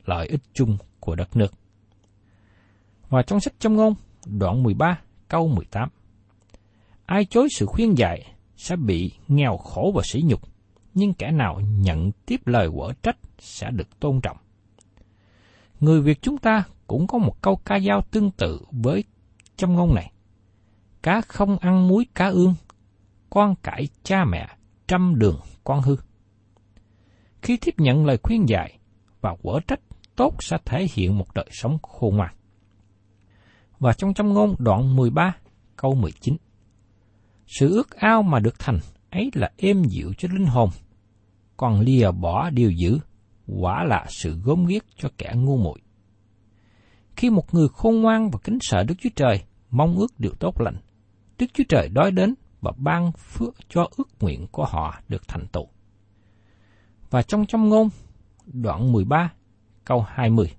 lợi 0.06 0.28
ích 0.28 0.42
chung 0.54 0.78
của 1.00 1.16
đất 1.16 1.36
nước. 1.36 1.54
Và 3.10 3.22
trong 3.22 3.40
sách 3.40 3.54
trong 3.60 3.76
ngôn, 3.76 3.94
đoạn 4.26 4.64
13, 4.64 5.00
câu 5.28 5.48
18. 5.48 5.90
Ai 7.06 7.26
chối 7.26 7.48
sự 7.52 7.66
khuyên 7.66 7.98
dạy 7.98 8.36
sẽ 8.58 8.76
bị 8.76 9.12
nghèo 9.28 9.58
khổ 9.58 9.92
và 9.96 10.02
sỉ 10.06 10.22
nhục, 10.26 10.42
nhưng 10.94 11.14
kẻ 11.14 11.32
nào 11.32 11.62
nhận 11.80 12.12
tiếp 12.26 12.48
lời 12.48 12.70
quở 12.76 12.94
trách 13.04 13.18
sẽ 13.40 13.70
được 13.72 14.00
tôn 14.00 14.22
trọng. 14.22 14.38
Người 15.80 16.02
Việt 16.02 16.22
chúng 16.22 16.38
ta 16.38 16.64
cũng 16.88 17.08
có 17.08 17.18
một 17.18 17.42
câu 17.42 17.56
ca 17.66 17.80
dao 17.80 18.02
tương 18.02 18.32
tự 18.32 18.62
với 18.72 19.04
trong 19.58 19.74
ngôn 19.74 19.96
này. 19.96 20.12
Cá 21.04 21.22
không 21.22 21.58
ăn 21.58 21.88
muối 21.88 22.06
cá 22.16 22.28
ương, 22.28 22.56
con 23.30 23.56
cải 23.56 23.88
cha 24.04 24.26
mẹ, 24.26 24.48
trăm 24.88 25.20
đường 25.20 25.40
con 25.64 25.82
hư. 25.82 25.96
Khi 27.42 27.58
tiếp 27.58 27.76
nhận 27.78 28.06
lời 28.06 28.18
khuyên 28.24 28.50
dạy 28.50 28.80
và 29.22 29.36
quở 29.44 29.60
trách 29.68 29.80
tốt 30.16 30.36
sẽ 30.40 30.58
thể 30.66 30.88
hiện 30.94 31.18
một 31.18 31.34
đời 31.36 31.48
sống 31.52 31.78
khôn 31.82 32.16
ngoan. 32.16 32.34
Và 33.80 33.94
trong 33.94 34.14
trong 34.14 34.34
ngôn 34.34 34.56
đoạn 34.60 34.96
13, 34.96 35.36
câu 35.76 35.96
19. 35.96 36.38
Sự 37.48 37.70
ước 37.70 37.92
ao 37.96 38.24
mà 38.24 38.40
được 38.40 38.60
thành 38.60 38.80
ấy 39.10 39.30
là 39.34 39.52
êm 39.58 39.84
dịu 39.84 40.14
cho 40.18 40.28
linh 40.32 40.46
hồn, 40.46 40.70
còn 41.58 41.80
lìa 41.80 42.12
bỏ 42.12 42.50
điều 42.50 42.72
dữ, 42.72 43.00
quả 43.48 43.84
là 43.84 44.06
sự 44.10 44.40
gớm 44.44 44.66
ghiếc 44.66 44.84
cho 44.98 45.10
kẻ 45.18 45.34
ngu 45.36 45.58
muội. 45.58 45.80
Khi 47.16 47.30
một 47.30 47.54
người 47.54 47.68
khôn 47.68 48.02
ngoan 48.02 48.30
và 48.30 48.40
kính 48.44 48.58
sợ 48.62 48.84
Đức 48.84 48.96
Chúa 49.00 49.10
Trời 49.16 49.42
mong 49.70 49.96
ước 49.96 50.20
điều 50.20 50.34
tốt 50.40 50.62
lành, 50.62 50.78
Đức 51.38 51.46
Chúa 51.54 51.64
Trời 51.70 51.90
đói 51.90 52.12
đến 52.12 52.34
và 52.62 52.72
ban 52.78 53.12
phước 53.12 53.56
cho 53.70 53.88
ước 53.98 54.10
nguyện 54.20 54.48
của 54.52 54.66
họ 54.66 55.02
được 55.08 55.28
thành 55.28 55.48
tựu. 55.48 55.68
Và 57.12 57.22
trong 57.22 57.46
trong 57.46 57.70
ngôn, 57.70 57.90
đoạn 58.46 58.92
13, 58.92 59.34
câu 59.86 60.06
20. 60.08 60.52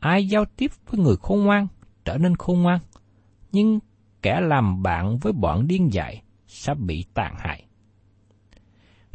Ai 0.00 0.28
giao 0.28 0.44
tiếp 0.56 0.70
với 0.90 1.00
người 1.00 1.16
khôn 1.16 1.44
ngoan 1.44 1.66
trở 2.04 2.18
nên 2.18 2.36
khôn 2.36 2.62
ngoan, 2.62 2.78
nhưng 3.52 3.78
kẻ 4.22 4.40
làm 4.40 4.82
bạn 4.82 5.18
với 5.18 5.32
bọn 5.32 5.66
điên 5.66 5.92
dại 5.92 6.22
sẽ 6.46 6.74
bị 6.74 7.04
tàn 7.14 7.34
hại. 7.38 7.64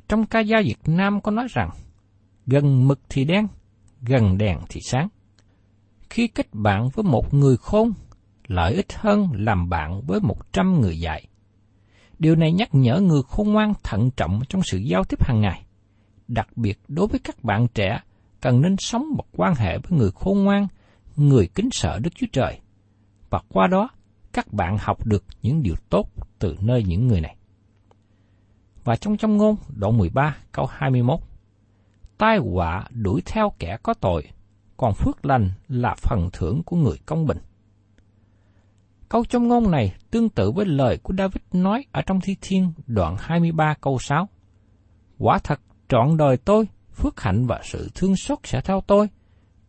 Trong 0.08 0.26
ca 0.26 0.44
dao 0.44 0.62
Việt 0.62 0.80
Nam 0.86 1.22
có 1.22 1.32
nói 1.32 1.48
rằng, 1.50 1.70
gần 2.46 2.88
mực 2.88 3.00
thì 3.10 3.26
đen, 3.26 3.48
gần 4.02 4.38
đèn 4.38 4.60
thì 4.70 4.82
sáng. 4.84 5.08
Khi 6.10 6.28
kết 6.28 6.48
bạn 6.54 6.90
với 6.90 7.04
một 7.04 7.34
người 7.34 7.58
khôn, 7.58 7.94
lợi 8.48 8.74
ích 8.74 8.94
hơn 8.94 9.28
làm 9.34 9.70
bạn 9.70 10.02
với 10.08 10.20
một 10.20 10.54
trăm 10.54 10.82
người 10.82 11.00
dạy. 11.00 11.28
Điều 12.20 12.36
này 12.36 12.52
nhắc 12.52 12.70
nhở 12.72 13.00
người 13.00 13.22
khôn 13.28 13.54
ngoan 13.54 13.74
thận 13.84 14.12
trọng 14.12 14.42
trong 14.50 14.62
sự 14.64 14.78
giao 14.78 15.04
tiếp 15.04 15.24
hàng 15.24 15.42
ngày. 15.42 15.66
Đặc 16.28 16.48
biệt 16.56 16.80
đối 16.88 17.08
với 17.08 17.20
các 17.20 17.44
bạn 17.44 17.68
trẻ, 17.74 18.00
cần 18.42 18.62
nên 18.62 18.76
sống 18.80 19.06
một 19.16 19.26
quan 19.38 19.56
hệ 19.56 19.78
với 19.78 20.00
người 20.00 20.12
khôn 20.12 20.44
ngoan, 20.44 20.68
người 21.16 21.48
kính 21.48 21.70
sợ 21.72 22.00
Đức 22.00 22.10
Chúa 22.16 22.28
Trời. 22.32 22.60
Và 23.30 23.42
qua 23.50 23.68
đó, 23.68 23.90
các 24.34 24.54
bạn 24.54 24.78
học 24.80 25.06
được 25.06 25.24
những 25.42 25.64
điều 25.64 25.76
tốt 25.90 26.10
từ 26.40 26.56
nơi 26.62 26.84
những 26.84 27.08
người 27.08 27.22
này. 27.22 27.36
Và 28.84 28.96
trong 28.96 29.18
trong 29.18 29.38
ngôn, 29.38 29.56
đoạn 29.76 29.98
13, 29.98 30.38
câu 30.52 30.66
21, 30.66 31.20
Tai 32.18 32.38
họa 32.38 32.86
đuổi 32.92 33.22
theo 33.26 33.52
kẻ 33.60 33.78
có 33.84 33.94
tội, 33.94 34.24
còn 34.78 34.94
phước 34.94 35.26
lành 35.26 35.52
là 35.68 35.96
phần 35.98 36.30
thưởng 36.34 36.62
của 36.66 36.76
người 36.76 36.98
công 37.06 37.26
bình. 37.26 37.38
Câu 39.10 39.26
trong 39.30 39.48
ngôn 39.48 39.72
này 39.72 39.96
tương 40.12 40.30
tự 40.30 40.52
với 40.52 40.66
lời 40.66 40.98
của 41.04 41.14
David 41.18 41.42
nói 41.54 41.86
ở 41.92 42.02
trong 42.02 42.22
Thi 42.22 42.36
Thiên 42.42 42.74
đoạn 42.88 43.16
23 43.20 43.76
câu 43.82 44.00
6. 44.00 44.30
Quả 45.18 45.40
thật 45.44 45.60
trọn 45.90 46.18
đời 46.18 46.38
tôi, 46.38 46.68
phước 46.94 47.22
hạnh 47.22 47.48
và 47.48 47.62
sự 47.64 47.90
thương 47.96 48.16
xót 48.16 48.40
sẽ 48.44 48.62
theo 48.62 48.82
tôi. 48.88 49.10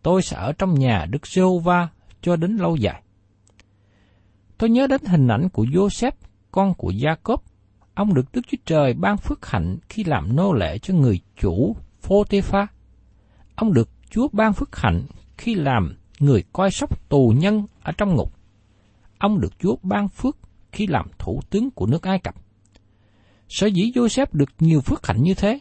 Tôi 0.03 0.23
sẽ 0.23 0.37
ở 0.37 0.53
trong 0.53 0.75
nhà 0.75 1.07
Đức 1.11 1.27
giê 1.27 1.43
va 1.65 1.89
cho 2.23 2.37
đến 2.37 2.57
lâu 2.57 2.77
dài. 2.77 3.03
Tôi 4.59 4.71
nhớ 4.71 4.87
đến 4.87 5.01
hình 5.05 5.29
ảnh 5.29 5.49
của 5.49 5.65
Joseph, 5.65 6.13
con 6.51 6.75
của 6.75 6.91
Jacob. 6.91 7.37
Ông 7.95 8.15
được 8.15 8.33
Đức 8.33 8.41
Chúa 8.47 8.59
Trời 8.65 8.95
ban 8.95 9.17
phước 9.17 9.47
hạnh 9.47 9.77
khi 9.89 10.05
làm 10.05 10.37
nô 10.37 10.53
lệ 10.53 10.79
cho 10.79 10.95
người 10.95 11.21
chủ 11.41 11.77
Phô-tê-pha. 12.01 12.67
Ông 13.55 13.73
được 13.73 13.89
Chúa 14.11 14.29
ban 14.33 14.53
phước 14.53 14.77
hạnh 14.77 15.03
khi 15.37 15.55
làm 15.55 15.97
người 16.19 16.45
coi 16.53 16.71
sóc 16.71 17.09
tù 17.09 17.35
nhân 17.37 17.67
ở 17.83 17.93
trong 17.93 18.15
ngục. 18.15 18.33
Ông 19.19 19.41
được 19.41 19.59
Chúa 19.59 19.77
ban 19.83 20.09
phước 20.09 20.37
khi 20.73 20.87
làm 20.87 21.07
thủ 21.19 21.41
tướng 21.51 21.71
của 21.71 21.87
nước 21.87 22.03
Ai 22.03 22.19
Cập. 22.19 22.35
Sở 23.49 23.67
dĩ 23.67 23.93
Joseph 23.95 24.27
được 24.33 24.51
nhiều 24.59 24.81
phước 24.81 25.07
hạnh 25.07 25.23
như 25.23 25.35
thế, 25.35 25.59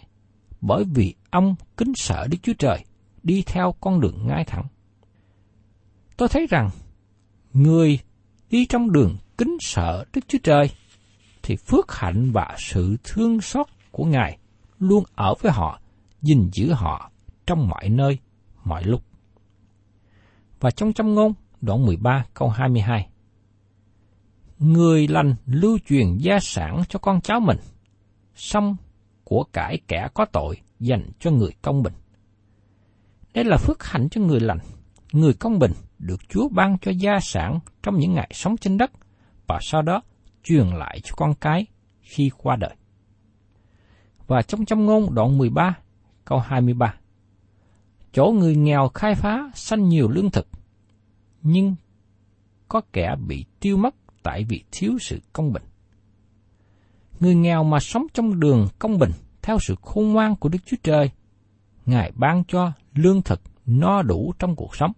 bởi 0.65 0.83
vì 0.93 1.15
ông 1.29 1.55
kính 1.77 1.93
sợ 1.95 2.27
Đức 2.31 2.37
Chúa 2.43 2.53
Trời, 2.59 2.85
đi 3.23 3.43
theo 3.45 3.75
con 3.81 3.99
đường 3.99 4.27
ngay 4.27 4.43
thẳng. 4.47 4.65
Tôi 6.17 6.29
thấy 6.29 6.47
rằng, 6.49 6.69
người 7.53 7.99
đi 8.49 8.65
trong 8.65 8.91
đường 8.91 9.17
kính 9.37 9.57
sợ 9.59 10.05
Đức 10.13 10.21
Chúa 10.27 10.37
Trời, 10.43 10.69
thì 11.43 11.55
phước 11.55 11.91
hạnh 11.91 12.31
và 12.31 12.55
sự 12.57 12.97
thương 13.03 13.41
xót 13.41 13.67
của 13.91 14.05
Ngài 14.05 14.37
luôn 14.79 15.03
ở 15.15 15.33
với 15.41 15.51
họ, 15.51 15.79
gìn 16.21 16.49
giữ 16.53 16.73
họ 16.73 17.11
trong 17.45 17.67
mọi 17.67 17.89
nơi, 17.89 18.17
mọi 18.63 18.83
lúc. 18.83 19.03
Và 20.59 20.71
trong 20.71 20.93
trong 20.93 21.13
ngôn, 21.13 21.33
đoạn 21.61 21.85
13 21.85 22.25
câu 22.33 22.49
22. 22.49 23.07
Người 24.59 25.07
lành 25.07 25.35
lưu 25.45 25.77
truyền 25.85 26.17
gia 26.17 26.39
sản 26.39 26.83
cho 26.89 26.99
con 26.99 27.21
cháu 27.21 27.39
mình, 27.39 27.57
xong 28.35 28.75
của 29.23 29.43
cải 29.53 29.79
kẻ 29.87 30.07
có 30.13 30.25
tội 30.25 30.57
dành 30.79 31.09
cho 31.19 31.31
người 31.31 31.51
công 31.61 31.83
bình. 31.83 31.93
Đây 33.33 33.43
là 33.43 33.57
phước 33.57 33.83
hạnh 33.83 34.09
cho 34.09 34.21
người 34.21 34.39
lành, 34.39 34.59
người 35.11 35.33
công 35.33 35.59
bình 35.59 35.71
được 35.99 36.29
Chúa 36.29 36.49
ban 36.49 36.77
cho 36.81 36.91
gia 36.91 37.19
sản 37.19 37.59
trong 37.83 37.99
những 37.99 38.13
ngày 38.13 38.31
sống 38.33 38.57
trên 38.57 38.77
đất 38.77 38.91
và 39.47 39.59
sau 39.61 39.81
đó 39.81 40.01
truyền 40.43 40.67
lại 40.67 40.99
cho 41.03 41.13
con 41.17 41.33
cái 41.33 41.65
khi 42.01 42.31
qua 42.37 42.55
đời. 42.55 42.75
Và 44.27 44.41
trong 44.41 44.65
trong 44.65 44.85
ngôn 44.85 45.15
đoạn 45.15 45.37
13, 45.37 45.77
câu 46.25 46.39
23. 46.39 46.95
Chỗ 48.11 48.25
người 48.25 48.55
nghèo 48.55 48.89
khai 48.93 49.15
phá 49.15 49.51
sanh 49.55 49.89
nhiều 49.89 50.09
lương 50.09 50.31
thực, 50.31 50.47
nhưng 51.41 51.75
có 52.67 52.81
kẻ 52.93 53.15
bị 53.27 53.45
tiêu 53.59 53.77
mất 53.77 53.95
tại 54.23 54.43
vì 54.49 54.63
thiếu 54.71 54.97
sự 55.01 55.19
công 55.33 55.53
bình. 55.53 55.63
Người 57.23 57.35
nghèo 57.35 57.63
mà 57.63 57.79
sống 57.79 58.05
trong 58.13 58.39
đường 58.39 58.67
công 58.79 58.97
bình 58.99 59.11
theo 59.41 59.57
sự 59.59 59.75
khôn 59.81 60.13
ngoan 60.13 60.35
của 60.35 60.49
Đức 60.49 60.59
Chúa 60.65 60.77
Trời, 60.83 61.11
Ngài 61.85 62.11
ban 62.15 62.43
cho 62.47 62.71
lương 62.93 63.21
thực 63.21 63.41
no 63.65 64.01
đủ 64.01 64.33
trong 64.39 64.55
cuộc 64.55 64.75
sống. 64.75 64.91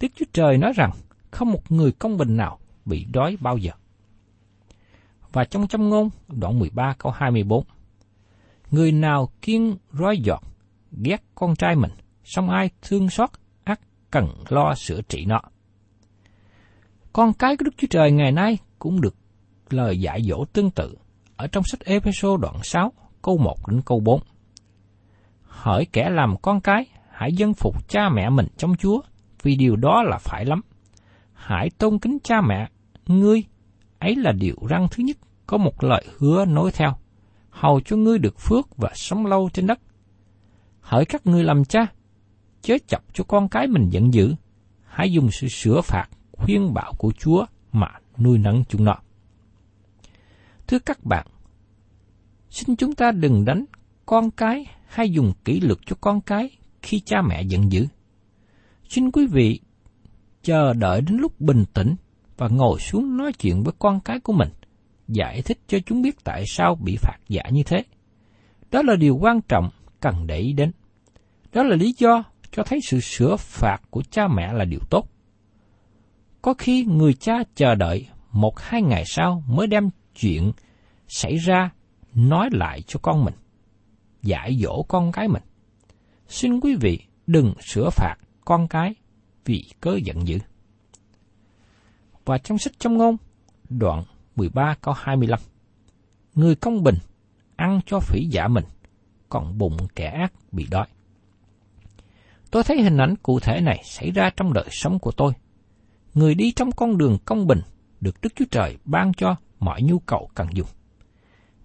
Đức 0.00 0.08
Chúa 0.16 0.24
Trời 0.32 0.58
nói 0.58 0.72
rằng 0.76 0.90
không 1.30 1.52
một 1.52 1.72
người 1.72 1.92
công 1.92 2.16
bình 2.16 2.36
nào 2.36 2.58
bị 2.84 3.06
đói 3.12 3.36
bao 3.40 3.56
giờ. 3.56 3.72
Và 5.32 5.44
trong 5.44 5.68
châm 5.68 5.88
ngôn, 5.88 6.10
đoạn 6.28 6.58
13 6.58 6.94
câu 6.98 7.12
24, 7.12 7.64
Người 8.70 8.92
nào 8.92 9.28
kiên 9.42 9.76
roi 9.92 10.18
giọt, 10.18 10.42
ghét 10.92 11.22
con 11.34 11.56
trai 11.56 11.76
mình, 11.76 11.92
song 12.24 12.50
ai 12.50 12.70
thương 12.82 13.10
xót, 13.10 13.30
ắt 13.64 13.80
cần 14.10 14.28
lo 14.48 14.74
sửa 14.74 15.00
trị 15.02 15.24
nó. 15.24 15.40
Con 17.12 17.32
cái 17.32 17.56
của 17.56 17.64
Đức 17.64 17.74
Chúa 17.76 17.88
Trời 17.90 18.12
ngày 18.12 18.32
nay 18.32 18.58
cũng 18.78 19.00
được 19.00 19.16
lời 19.70 20.00
dạy 20.00 20.22
dỗ 20.22 20.44
tương 20.52 20.70
tự 20.70 20.94
ở 21.36 21.46
trong 21.46 21.64
sách 21.64 21.80
Epheso 21.84 22.36
đoạn 22.36 22.54
6, 22.62 22.92
câu 23.22 23.38
1 23.38 23.68
đến 23.68 23.80
câu 23.86 24.00
4. 24.00 24.20
Hỡi 25.42 25.86
kẻ 25.92 26.10
làm 26.10 26.34
con 26.42 26.60
cái, 26.60 26.86
hãy 27.10 27.32
dân 27.32 27.54
phục 27.54 27.88
cha 27.88 28.08
mẹ 28.08 28.30
mình 28.30 28.46
trong 28.56 28.76
Chúa, 28.76 29.00
vì 29.42 29.56
điều 29.56 29.76
đó 29.76 30.02
là 30.02 30.18
phải 30.18 30.44
lắm. 30.44 30.60
Hãy 31.32 31.70
tôn 31.78 31.98
kính 31.98 32.18
cha 32.24 32.40
mẹ, 32.40 32.68
ngươi, 33.06 33.42
ấy 33.98 34.16
là 34.16 34.32
điều 34.32 34.56
răng 34.68 34.88
thứ 34.90 35.02
nhất, 35.02 35.16
có 35.46 35.56
một 35.56 35.84
lời 35.84 36.04
hứa 36.18 36.44
nối 36.44 36.70
theo, 36.72 36.96
hầu 37.50 37.80
cho 37.80 37.96
ngươi 37.96 38.18
được 38.18 38.38
phước 38.38 38.76
và 38.76 38.90
sống 38.94 39.26
lâu 39.26 39.50
trên 39.52 39.66
đất. 39.66 39.78
Hỡi 40.80 41.04
các 41.04 41.26
ngươi 41.26 41.44
làm 41.44 41.64
cha, 41.64 41.86
chớ 42.62 42.76
chọc 42.86 43.02
cho 43.12 43.24
con 43.24 43.48
cái 43.48 43.66
mình 43.66 43.88
giận 43.90 44.14
dữ, 44.14 44.34
hãy 44.84 45.12
dùng 45.12 45.30
sự 45.30 45.48
sửa 45.48 45.80
phạt, 45.80 46.06
khuyên 46.32 46.74
bảo 46.74 46.92
của 46.98 47.12
Chúa 47.18 47.44
mà 47.72 47.88
nuôi 48.18 48.38
nấng 48.38 48.64
chúng 48.68 48.84
nó. 48.84 48.96
Thưa 50.66 50.78
các 50.78 51.04
bạn, 51.04 51.26
xin 52.50 52.76
chúng 52.76 52.94
ta 52.94 53.12
đừng 53.12 53.44
đánh 53.44 53.64
con 54.06 54.30
cái 54.30 54.66
hay 54.86 55.10
dùng 55.10 55.32
kỷ 55.44 55.60
luật 55.60 55.78
cho 55.86 55.96
con 56.00 56.20
cái 56.20 56.50
khi 56.82 57.00
cha 57.00 57.22
mẹ 57.28 57.42
giận 57.42 57.72
dữ. 57.72 57.86
Xin 58.88 59.10
quý 59.10 59.26
vị 59.26 59.60
chờ 60.42 60.72
đợi 60.72 61.00
đến 61.00 61.16
lúc 61.16 61.40
bình 61.40 61.64
tĩnh 61.74 61.94
và 62.36 62.48
ngồi 62.48 62.80
xuống 62.80 63.16
nói 63.16 63.32
chuyện 63.32 63.62
với 63.62 63.74
con 63.78 64.00
cái 64.00 64.20
của 64.20 64.32
mình, 64.32 64.48
giải 65.08 65.42
thích 65.42 65.58
cho 65.66 65.78
chúng 65.86 66.02
biết 66.02 66.24
tại 66.24 66.44
sao 66.46 66.74
bị 66.74 66.96
phạt 66.96 67.18
giả 67.28 67.42
như 67.52 67.62
thế. 67.62 67.84
Đó 68.70 68.82
là 68.82 68.96
điều 68.96 69.16
quan 69.16 69.40
trọng 69.48 69.70
cần 70.00 70.26
để 70.26 70.38
ý 70.38 70.52
đến. 70.52 70.72
Đó 71.52 71.62
là 71.62 71.76
lý 71.76 71.94
do 71.98 72.24
cho 72.50 72.62
thấy 72.62 72.78
sự 72.82 73.00
sửa 73.00 73.36
phạt 73.36 73.78
của 73.90 74.02
cha 74.10 74.28
mẹ 74.28 74.52
là 74.52 74.64
điều 74.64 74.80
tốt. 74.90 75.08
Có 76.42 76.54
khi 76.54 76.84
người 76.84 77.14
cha 77.14 77.34
chờ 77.54 77.74
đợi 77.74 78.08
một 78.32 78.60
hai 78.60 78.82
ngày 78.82 79.04
sau 79.06 79.42
mới 79.48 79.66
đem 79.66 79.90
chuyện 80.14 80.52
xảy 81.08 81.36
ra 81.36 81.70
nói 82.14 82.48
lại 82.52 82.82
cho 82.86 83.00
con 83.02 83.24
mình, 83.24 83.34
giải 84.22 84.58
dỗ 84.62 84.82
con 84.88 85.12
cái 85.12 85.28
mình. 85.28 85.42
Xin 86.28 86.60
quý 86.60 86.76
vị 86.80 86.98
đừng 87.26 87.54
sửa 87.60 87.90
phạt 87.90 88.16
con 88.44 88.68
cái 88.68 88.94
vì 89.44 89.64
cớ 89.80 89.96
giận 90.04 90.28
dữ. 90.28 90.38
Và 92.24 92.38
trong 92.38 92.58
sách 92.58 92.72
trong 92.78 92.96
ngôn, 92.96 93.16
đoạn 93.68 94.04
13 94.36 94.74
câu 94.80 94.94
25, 94.96 95.40
Người 96.34 96.54
công 96.54 96.82
bình 96.82 96.98
ăn 97.56 97.80
cho 97.86 98.00
phỉ 98.00 98.26
giả 98.30 98.48
mình, 98.48 98.64
còn 99.28 99.58
bụng 99.58 99.76
kẻ 99.94 100.06
ác 100.06 100.32
bị 100.52 100.66
đói. 100.70 100.86
Tôi 102.50 102.62
thấy 102.62 102.82
hình 102.82 102.96
ảnh 102.96 103.14
cụ 103.22 103.40
thể 103.40 103.60
này 103.60 103.82
xảy 103.84 104.10
ra 104.10 104.30
trong 104.36 104.52
đời 104.52 104.68
sống 104.70 104.98
của 104.98 105.12
tôi. 105.12 105.32
Người 106.14 106.34
đi 106.34 106.52
trong 106.52 106.72
con 106.72 106.98
đường 106.98 107.18
công 107.24 107.46
bình 107.46 107.60
được 108.00 108.20
Đức 108.22 108.32
Chúa 108.36 108.44
Trời 108.50 108.76
ban 108.84 109.12
cho 109.14 109.36
mọi 109.60 109.82
nhu 109.82 109.98
cầu 109.98 110.30
cần 110.34 110.48
dùng. 110.52 110.68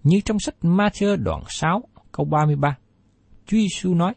Như 0.02 0.20
trong 0.20 0.38
sách 0.40 0.54
Matthew 0.62 1.16
đoạn 1.16 1.42
6 1.48 1.82
câu 2.12 2.26
33, 2.26 2.78
Chúa 3.46 3.56
Giêsu 3.56 3.94
nói, 3.94 4.14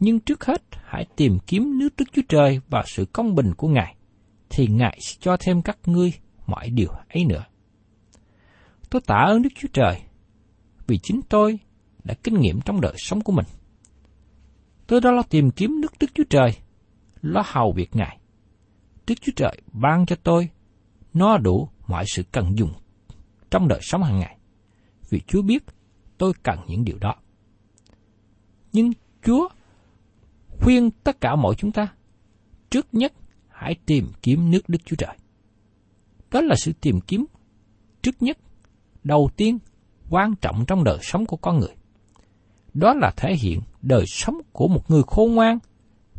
Nhưng 0.00 0.20
trước 0.20 0.44
hết, 0.44 0.62
hãy 0.84 1.06
tìm 1.16 1.38
kiếm 1.46 1.78
nước 1.78 1.88
Đức 1.96 2.04
Chúa 2.12 2.22
Trời 2.28 2.60
và 2.70 2.82
sự 2.86 3.04
công 3.12 3.34
bình 3.34 3.54
của 3.56 3.68
Ngài, 3.68 3.96
thì 4.50 4.66
Ngài 4.66 4.98
sẽ 5.00 5.16
cho 5.20 5.36
thêm 5.40 5.62
các 5.62 5.78
ngươi 5.86 6.12
mọi 6.46 6.70
điều 6.70 6.88
ấy 7.08 7.24
nữa. 7.24 7.44
Tôi 8.90 9.02
tạ 9.06 9.24
ơn 9.26 9.42
Đức 9.42 9.50
Chúa 9.54 9.68
Trời, 9.72 10.00
vì 10.86 10.98
chính 11.02 11.20
tôi 11.28 11.58
đã 12.04 12.14
kinh 12.22 12.40
nghiệm 12.40 12.60
trong 12.60 12.80
đời 12.80 12.94
sống 12.96 13.20
của 13.20 13.32
mình. 13.32 13.46
Tôi 14.86 15.00
đã 15.00 15.10
lo 15.10 15.22
tìm 15.22 15.50
kiếm 15.50 15.80
nước 15.80 15.92
Đức 16.00 16.10
Chúa 16.14 16.24
Trời, 16.30 16.50
lo 17.22 17.42
hầu 17.46 17.72
việc 17.76 17.96
Ngài. 17.96 18.18
Đức 19.06 19.14
Chúa 19.20 19.32
Trời 19.36 19.62
ban 19.72 20.06
cho 20.06 20.16
tôi 20.22 20.48
nó 21.14 21.38
đủ 21.38 21.68
mọi 21.86 22.04
sự 22.06 22.22
cần 22.32 22.58
dùng 22.58 22.72
trong 23.50 23.68
đời 23.68 23.80
sống 23.82 24.02
hàng 24.02 24.18
ngày. 24.18 24.38
Vì 25.10 25.20
Chúa 25.26 25.42
biết 25.42 25.64
tôi 26.18 26.32
cần 26.42 26.58
những 26.66 26.84
điều 26.84 26.98
đó. 26.98 27.14
Nhưng 28.72 28.92
Chúa 29.22 29.48
khuyên 30.60 30.90
tất 30.90 31.20
cả 31.20 31.36
mọi 31.36 31.54
chúng 31.54 31.72
ta, 31.72 31.88
trước 32.70 32.86
nhất 32.92 33.12
hãy 33.48 33.74
tìm 33.86 34.08
kiếm 34.22 34.50
nước 34.50 34.68
Đức 34.68 34.78
Chúa 34.84 34.96
Trời. 34.96 35.16
Đó 36.30 36.40
là 36.40 36.54
sự 36.58 36.72
tìm 36.80 37.00
kiếm 37.00 37.24
trước 38.02 38.22
nhất, 38.22 38.38
đầu 39.04 39.30
tiên, 39.36 39.58
quan 40.10 40.34
trọng 40.40 40.64
trong 40.66 40.84
đời 40.84 40.98
sống 41.02 41.26
của 41.26 41.36
con 41.36 41.58
người. 41.58 41.74
Đó 42.74 42.94
là 42.94 43.12
thể 43.16 43.34
hiện 43.34 43.60
đời 43.82 44.04
sống 44.06 44.40
của 44.52 44.68
một 44.68 44.90
người 44.90 45.02
khôn 45.06 45.34
ngoan, 45.34 45.58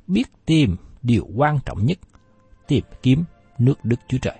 biết 0.07 0.23
tìm 0.45 0.75
điều 1.01 1.27
quan 1.35 1.59
trọng 1.65 1.85
nhất, 1.85 1.97
tìm 2.67 2.83
kiếm 3.01 3.23
nước 3.57 3.85
Đức 3.85 3.99
Chúa 4.07 4.17
Trời. 4.17 4.39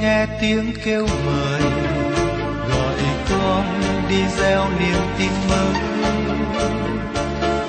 Nghe 0.00 0.26
tiếng 0.40 0.72
kêu 0.84 1.06
mời. 1.26 1.62
Gọi 2.70 3.02
con 3.30 3.80
đi 4.08 4.22
gieo 4.38 4.64
niềm 4.80 5.00
tin 5.18 5.30
mới 5.50 5.94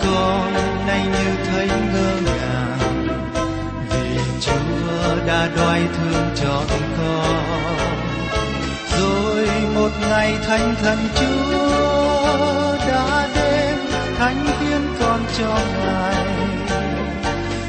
con 0.04 0.54
nay 0.88 1.01
như 1.06 1.36
thấy 1.45 1.67
ngơ 1.67 2.12
ngàng, 2.25 3.08
vì 3.89 4.17
chúa 4.41 5.25
đã 5.28 5.49
đoái 5.56 5.82
thương 5.97 6.30
chọn 6.36 6.67
con. 6.97 7.78
Rồi 8.99 9.47
một 9.75 9.89
ngày 10.10 10.34
thánh 10.47 10.75
thần 10.82 10.97
chúa 11.15 12.78
đã 12.88 13.28
đến, 13.36 13.75
thánh 14.17 14.45
hiến 14.45 14.82
con 14.99 15.19
cho 15.38 15.58
ngài. 15.84 16.25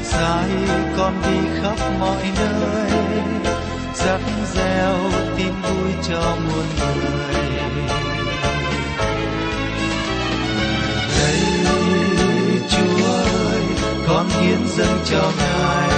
Sai 0.03 0.49
con 0.97 1.13
đi 1.23 1.49
khắp 1.61 1.77
mọi 1.99 2.23
nơi 2.39 2.91
rắc 4.05 4.21
gieo 4.53 4.95
tin 5.37 5.53
vui 5.61 5.91
cho 6.03 6.35
muôn 6.45 6.65
người. 6.79 7.35
Đây 11.19 11.39
chúa 12.69 13.05
ơi, 13.05 13.61
con 14.07 14.29
hiến 14.29 14.59
dâng 14.77 14.99
cho 15.05 15.31
ngài. 15.37 15.89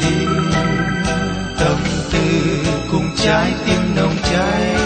Niềm 0.00 0.50
tin 0.50 0.52
tâm 1.58 1.78
tư 2.12 2.18
cùng 2.92 3.10
trái 3.16 3.52
tim 3.66 3.94
nồng 3.96 4.16
cháy. 4.32 4.76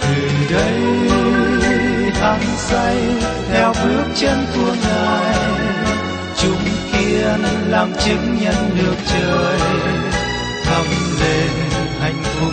Từ 0.00 0.14
đây 0.54 0.80
hăng 2.20 2.56
say 2.56 2.96
theo 3.52 3.72
bước 3.84 4.04
chân 4.14 4.46
của 4.54 4.74
ngài 4.82 5.49
dân 7.30 7.70
làm 7.70 7.92
chứng 8.04 8.38
nhân 8.40 8.54
được 8.78 8.96
trời. 9.06 9.58
Thăm 10.64 10.84
lên 11.20 11.50
hạnh 12.00 12.22
phúc 12.22 12.52